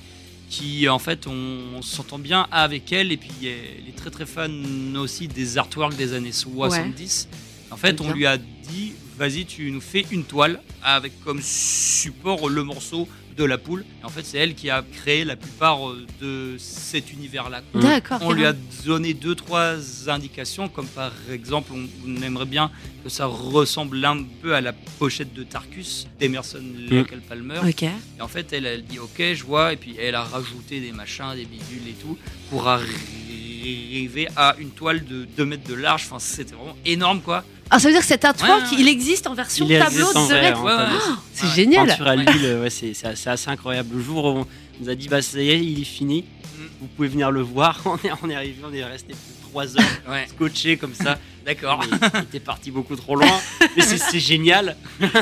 qui 0.48 0.88
en 0.88 0.98
fait, 0.98 1.26
on, 1.26 1.76
on 1.76 1.82
s'entend 1.82 2.18
bien 2.18 2.46
avec 2.50 2.92
elle. 2.92 3.12
Et 3.12 3.16
puis 3.16 3.30
elle 3.42 3.88
est 3.88 3.96
très 3.96 4.10
très 4.10 4.26
fan 4.26 4.96
aussi 4.96 5.28
des 5.28 5.58
artworks 5.58 5.96
des 5.96 6.12
années 6.14 6.32
70. 6.32 7.28
En 7.70 7.76
fait, 7.76 8.00
on 8.00 8.12
lui 8.12 8.26
a 8.26 8.38
dit, 8.38 8.92
vas-y, 9.18 9.44
tu 9.46 9.70
nous 9.70 9.80
fais 9.80 10.04
une 10.10 10.24
toile 10.24 10.60
avec 10.82 11.12
comme 11.24 11.40
support 11.42 12.48
le 12.48 12.62
morceau 12.62 13.08
de 13.36 13.44
la 13.44 13.58
poule. 13.58 13.84
Et 14.00 14.04
en 14.04 14.08
fait, 14.08 14.24
c'est 14.24 14.38
elle 14.38 14.54
qui 14.54 14.70
a 14.70 14.82
créé 14.82 15.22
la 15.24 15.36
plupart 15.36 15.90
euh, 15.90 16.06
de 16.22 16.56
cet 16.58 17.12
univers-là. 17.12 17.60
quoi. 17.70 17.82
D'accord. 17.82 18.18
On 18.22 18.32
lui 18.32 18.46
a 18.46 18.54
donné 18.86 19.12
deux, 19.12 19.34
trois 19.34 19.74
indications, 20.08 20.68
comme 20.70 20.86
par 20.86 21.12
exemple, 21.30 21.70
on, 21.74 21.86
on 22.08 22.22
aimerait 22.22 22.46
bien 22.46 22.70
que 23.04 23.10
ça 23.10 23.26
ressemble 23.26 24.02
un 24.04 24.22
peu 24.40 24.54
à 24.54 24.62
la 24.62 24.72
pochette 24.72 25.34
de 25.34 25.42
Tarkus 25.42 26.06
d'Emerson 26.18 26.64
Lake 26.88 27.12
and 27.12 27.28
Palmer. 27.28 27.58
Ok. 27.68 27.82
Et 27.82 28.22
en 28.22 28.28
fait, 28.28 28.52
elle, 28.54 28.64
elle 28.64 28.84
dit 28.84 28.98
ok, 28.98 29.18
je 29.34 29.44
vois, 29.44 29.74
et 29.74 29.76
puis 29.76 29.96
elle 30.00 30.14
a 30.14 30.24
rajouté 30.24 30.80
des 30.80 30.92
machins, 30.92 31.34
des 31.34 31.44
bidules 31.44 31.88
et 31.88 31.92
tout, 32.00 32.16
pour 32.48 32.66
arriver 32.68 34.28
à 34.36 34.56
une 34.58 34.70
toile 34.70 35.04
de 35.04 35.26
2 35.36 35.44
mètres 35.44 35.68
de 35.68 35.74
large. 35.74 36.04
Enfin, 36.06 36.18
c'était 36.18 36.54
vraiment 36.54 36.76
énorme, 36.86 37.20
quoi. 37.20 37.44
Ah, 37.70 37.78
ça 37.78 37.88
veut 37.88 37.92
dire 37.94 38.00
que 38.02 38.06
cet 38.06 38.24
artwork, 38.24 38.62
Ouais, 38.64 38.70
ouais. 38.70 38.76
il 38.80 38.88
existe 38.88 39.26
en 39.26 39.34
version 39.34 39.66
Il 39.68 39.78
tableau 39.78 40.12
de 40.12 40.18
Ouais, 40.18 40.34
ouais. 40.34 40.52
tableau. 40.52 40.68
C'est 41.32 41.46
Ouais. 41.46 41.52
génial. 41.54 41.88
Peinture 41.88 42.06
à 42.08 42.16
l'huile, 42.16 42.58
ouais, 42.62 42.70
c'est 42.70 42.94
c'est- 42.94 43.16
c'est 43.16 43.30
assez 43.30 43.50
incroyable. 43.50 43.96
Le 43.96 44.02
jour 44.02 44.24
où 44.24 44.28
on 44.38 44.46
nous 44.80 44.88
a 44.88 44.94
dit, 44.94 45.08
bah 45.08 45.20
ça 45.22 45.40
y 45.40 45.50
est, 45.50 45.64
il 45.64 45.80
est 45.80 45.84
fini, 45.84 46.22
Mm. 46.22 46.62
vous 46.80 46.86
pouvez 46.96 47.08
venir 47.08 47.30
le 47.30 47.40
voir. 47.42 47.80
On 47.86 47.96
est, 47.96 48.10
on 48.22 48.30
est 48.30 48.34
arrivé, 48.36 48.56
on 48.64 48.72
est 48.72 48.84
resté 48.84 49.08
plus 49.14 49.16
de 49.16 49.50
3 49.50 49.76
heures 49.78 49.84
Ouais, 50.08 50.26
scotché 50.28 50.76
comme 50.76 50.94
ça. 50.94 51.18
d'accord. 51.44 51.80
Il 52.14 52.20
était 52.22 52.40
parti 52.40 52.70
beaucoup 52.70 52.94
trop 52.96 53.16
loin, 53.16 53.38
mais 53.76 53.82
c'est 53.82 53.98
c'est 53.98 54.20
génial. 54.20 54.76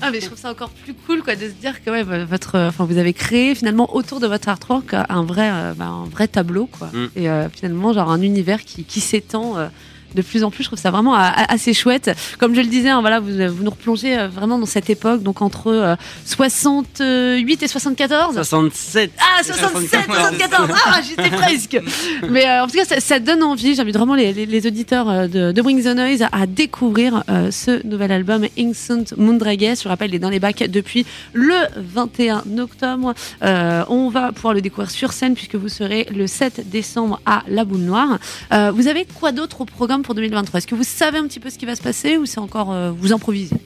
Ah 0.00 0.12
mais 0.12 0.20
je 0.20 0.26
trouve 0.26 0.38
ça 0.38 0.52
encore 0.52 0.70
plus 0.70 0.94
cool 0.94 1.24
quoi 1.24 1.34
de 1.34 1.48
se 1.48 1.54
dire 1.54 1.82
que 1.82 1.90
ouais, 1.90 2.04
votre, 2.04 2.56
enfin 2.56 2.84
vous 2.84 2.98
avez 2.98 3.12
créé 3.12 3.56
finalement 3.56 3.96
autour 3.96 4.20
de 4.20 4.28
votre 4.28 4.48
artwork 4.48 4.94
un 4.94 5.24
vrai, 5.24 5.50
euh, 5.52 5.74
bah, 5.74 5.86
un 5.86 6.04
vrai 6.04 6.28
tableau 6.28 6.66
quoi. 6.66 6.86
Mm. 6.92 7.06
Et 7.16 7.28
euh, 7.28 7.48
finalement 7.48 7.92
genre 7.92 8.08
un 8.08 8.22
univers 8.22 8.64
qui, 8.64 8.84
qui 8.84 9.00
s'étend 9.00 9.58
euh, 9.58 9.66
de 10.14 10.22
plus 10.22 10.44
en 10.44 10.50
plus. 10.50 10.64
Je 10.64 10.68
trouve 10.68 10.78
ça 10.78 10.90
vraiment 10.90 11.14
a- 11.14 11.32
assez 11.52 11.74
chouette. 11.74 12.10
Comme 12.38 12.54
je 12.54 12.60
le 12.60 12.66
disais, 12.66 12.88
hein, 12.88 13.00
voilà, 13.00 13.20
vous, 13.20 13.30
vous 13.30 13.62
nous 13.64 13.70
replongez 13.70 14.18
euh, 14.18 14.28
vraiment 14.28 14.58
dans 14.58 14.66
cette 14.66 14.90
époque, 14.90 15.22
donc 15.22 15.42
entre 15.42 15.68
euh, 15.68 15.96
68 16.24 17.62
et 17.62 17.68
74. 17.68 18.34
67. 18.34 19.10
Ah, 19.18 19.42
67, 19.42 20.04
74 20.06 20.70
Ah, 20.86 21.00
j'étais 21.06 21.30
presque 21.30 21.80
Mais 22.30 22.46
euh, 22.48 22.64
en 22.64 22.66
tout 22.66 22.76
cas, 22.76 22.84
ça, 22.84 23.00
ça 23.00 23.18
donne 23.20 23.42
envie. 23.42 23.74
J'invite 23.74 23.96
vraiment 23.96 24.14
les, 24.14 24.32
les- 24.32 24.46
les 24.46 24.66
auditeurs 24.66 25.08
euh, 25.08 25.26
de, 25.28 25.52
de 25.52 25.62
Bring 25.62 25.82
the 25.82 25.94
Noise 25.94 26.22
à, 26.22 26.28
à 26.32 26.46
découvrir 26.46 27.24
euh, 27.28 27.50
ce 27.50 27.86
nouvel 27.86 28.12
album, 28.12 28.46
Instant 28.58 29.04
Moondraguez. 29.16 29.74
Je 29.82 29.88
rappelle, 29.88 30.10
il 30.10 30.14
est 30.16 30.18
dans 30.18 30.30
les 30.30 30.40
bacs 30.40 30.64
depuis 30.68 31.06
le 31.32 31.54
21 31.76 32.44
octobre. 32.58 33.14
Euh, 33.42 33.84
on 33.88 34.08
va 34.08 34.32
pouvoir 34.32 34.54
le 34.54 34.60
découvrir 34.60 34.90
sur 34.90 35.12
scène 35.12 35.34
puisque 35.34 35.54
vous 35.56 35.68
serez 35.68 36.06
le 36.14 36.26
7 36.26 36.68
décembre 36.70 37.20
à 37.26 37.42
La 37.48 37.64
Boule 37.64 37.80
Noire. 37.80 38.18
Euh, 38.52 38.72
vous 38.74 38.88
avez 38.88 39.06
quoi 39.18 39.32
d'autre 39.32 39.60
au 39.60 39.64
programme 39.64 39.97
pour 40.02 40.14
2023 40.14 40.58
Est-ce 40.58 40.66
que 40.66 40.74
vous 40.74 40.84
savez 40.84 41.18
un 41.18 41.26
petit 41.26 41.40
peu 41.40 41.50
ce 41.50 41.58
qui 41.58 41.66
va 41.66 41.76
se 41.76 41.82
passer 41.82 42.16
ou 42.16 42.26
c'est 42.26 42.38
encore 42.40 42.72
euh, 42.72 42.90
vous 42.90 43.12
improvisez? 43.12 43.56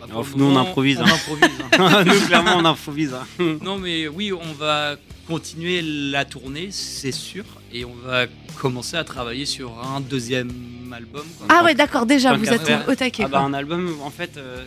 Bah, 0.00 0.06
nous, 0.36 0.44
on 0.46 0.56
improvise, 0.56 0.98
On 1.00 1.04
hein. 1.04 1.12
improvise. 1.12 1.50
hein. 1.78 2.04
Nous, 2.06 2.26
clairement, 2.26 2.56
on 2.56 2.64
improvise. 2.64 3.12
hein. 3.14 3.26
non, 3.62 3.78
mais 3.78 4.08
oui, 4.08 4.32
on 4.32 4.52
va 4.54 4.96
continuer 5.26 5.82
la 5.82 6.24
tournée, 6.24 6.68
c'est 6.70 7.12
sûr, 7.12 7.44
et 7.74 7.84
on 7.84 7.94
va 8.06 8.24
commencer 8.58 8.96
à 8.96 9.04
travailler 9.04 9.44
sur 9.44 9.70
un 9.94 10.00
deuxième 10.00 10.50
album. 10.96 11.24
quoi. 11.36 11.46
Ah 11.50 11.62
ouais, 11.64 11.74
d'accord, 11.74 12.06
déjà, 12.06 12.32
vous 12.34 12.48
êtes 12.48 12.70
au 12.88 12.94
taquet. 12.94 13.24
Ah 13.26 13.28
bah, 13.28 13.40
un 13.40 13.52
album, 13.52 13.96
en 14.02 14.08
fait, 14.10 14.38
euh, 14.38 14.64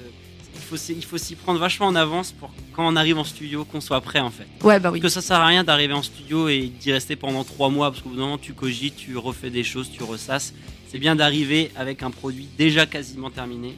il 0.54 0.62
faut 0.62 0.78
s'y- 0.78 0.94
il 0.94 1.04
faut 1.04 1.18
s'y 1.18 1.34
prendre 1.36 1.60
vachement 1.60 1.88
en 1.88 1.96
avance 1.96 2.32
pour 2.34 2.52
quand 2.74 2.86
on 2.88 2.96
arrive 2.96 3.18
en 3.18 3.24
studio 3.24 3.66
qu'on 3.66 3.82
soit 3.82 4.00
prêt 4.02 4.20
en 4.20 4.30
fait. 4.30 4.46
Ouais, 4.64 4.80
bah 4.80 4.92
oui. 4.92 5.02
Parce 5.02 5.16
que 5.16 5.22
ça 5.22 5.26
sert 5.28 5.38
à 5.42 5.48
rien 5.48 5.64
d'arriver 5.64 5.94
en 5.94 6.04
studio 6.04 6.48
et 6.50 6.72
d'y 6.80 6.92
rester 6.94 7.16
pendant 7.16 7.44
trois 7.44 7.70
mois 7.70 7.90
parce 7.92 8.04
qu'au 8.04 8.10
bout 8.10 8.16
d'un 8.16 8.22
moment 8.22 8.38
tu 8.38 8.54
cogites, 8.54 8.96
tu 8.96 9.18
refais 9.18 9.50
des 9.50 9.64
choses, 9.64 9.90
tu 9.92 10.04
ressasses. 10.04 10.54
C'est 10.92 11.00
bien 11.00 11.16
d'arriver 11.16 11.72
avec 11.78 12.04
un 12.04 12.12
produit 12.12 12.48
déjà 12.58 12.86
quasiment 12.86 13.30
terminé. 13.30 13.76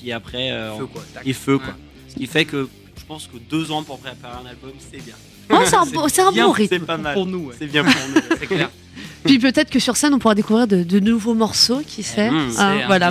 Puis 0.00 0.12
après, 0.12 0.50
euh, 0.50 0.76
Feu, 0.78 0.86
quoi. 0.86 1.02
et 1.26 1.32
feu 1.34 1.54
Ouais. 1.56 1.58
quoi. 1.62 1.74
Ce 2.08 2.14
qui 2.14 2.26
fait 2.26 2.44
que 2.46 2.68
je 2.98 3.04
pense 3.04 3.26
que 3.26 3.36
deux 3.36 3.70
ans 3.70 3.82
pour 3.82 3.98
préparer 3.98 4.38
un 4.42 4.46
album, 4.48 4.70
c'est 4.78 5.04
bien. 5.04 5.14
Oh, 5.50 5.56
c'est 5.66 5.74
un, 5.76 5.84
C'est 5.84 5.92
beau- 5.92 6.08
c'est 6.08 6.22
un 6.22 6.32
bien, 6.32 6.46
bon 6.46 6.52
rythme. 6.52 6.76
C'est 6.78 6.86
pas 6.86 6.96
mal. 6.96 7.14
Pour 7.14 7.26
nous, 7.26 7.46
ouais. 7.48 7.54
C'est 7.58 7.66
bien 7.66 7.84
pour 7.84 7.92
nous. 8.14 8.20
c'est 8.38 8.46
clair. 8.46 8.70
Puis 9.28 9.38
peut-être 9.38 9.70
que 9.70 9.78
sur 9.78 9.96
scène, 9.96 10.14
on 10.14 10.18
pourra 10.18 10.34
découvrir 10.34 10.66
de, 10.66 10.82
de 10.82 11.00
nouveaux 11.00 11.34
morceaux, 11.34 11.82
qui 11.86 12.02
sait. 12.02 12.30
Mmh, 12.30 12.48
Hein, 12.58 12.80
voilà. 12.86 13.10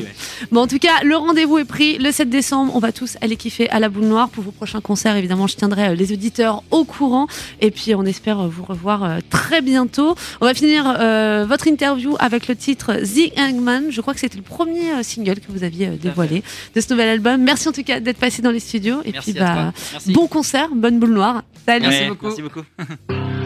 Bon, 0.52 0.62
en 0.62 0.68
tout 0.68 0.80
cas, 0.80 1.04
le 1.04 1.16
rendez-vous 1.16 1.60
est 1.60 1.66
pris 1.66 1.98
le 1.98 2.12
7 2.12 2.30
décembre. 2.30 2.76
On 2.76 2.80
va 2.80 2.92
tous 2.92 3.18
aller 3.22 3.36
kiffer 3.36 3.70
à 3.70 3.80
la 3.80 3.90
boule 3.90 4.06
noire 4.06 4.30
pour 4.30 4.44
vos 4.44 4.52
prochains 4.52 4.82
concerts. 4.82 5.16
Évidemment, 5.16 5.48
je 5.48 5.56
tiendrai 5.56 5.90
euh, 5.90 5.96
les 5.96 6.12
auditeurs 6.12 6.64
au 6.72 6.84
courant. 6.86 7.28
Et 7.62 7.72
puis, 7.72 7.94
on 7.96 8.04
espère 8.04 8.40
euh, 8.40 8.48
vous 8.48 8.64
revoir 8.64 9.04
euh, 9.04 9.20
très 9.30 9.62
bientôt. 9.62 10.16
On 10.42 10.46
va 10.46 10.54
finir 10.54 10.96
euh, 11.00 11.46
votre 11.48 11.68
interview 11.68 12.16
avec 12.20 12.48
le 12.48 12.56
titre 12.56 12.94
The 12.96 13.38
Hangman. 13.38 13.92
Je 13.92 14.02
crois 14.02 14.14
que 14.14 14.20
c'était 14.20 14.38
le 14.38 14.44
premier 14.44 15.04
single 15.04 15.36
que 15.36 15.52
vous 15.52 15.64
aviez 15.64 15.88
dévoilé 15.90 16.44
de 16.76 16.82
ce 16.82 16.92
nouvel 16.92 17.10
album. 17.10 17.42
Merci 17.42 17.68
en 17.70 17.72
tout 17.72 17.84
cas 17.84 18.00
d'être 18.00 18.18
passé 18.18 18.42
dans 18.42 18.52
les 18.52 18.60
studios. 18.60 19.02
Et 19.06 19.12
Merci 19.12 19.34
puis, 19.34 19.40
bah, 19.40 19.72
bon 20.08 20.28
concert, 20.28 20.70
bonne 20.74 21.00
boule 21.00 21.14
noire. 21.14 21.44
Salut. 21.66 21.88
Merci 21.88 22.08
beaucoup. 22.10 22.26
Merci 22.28 22.42
beaucoup. 22.42 22.64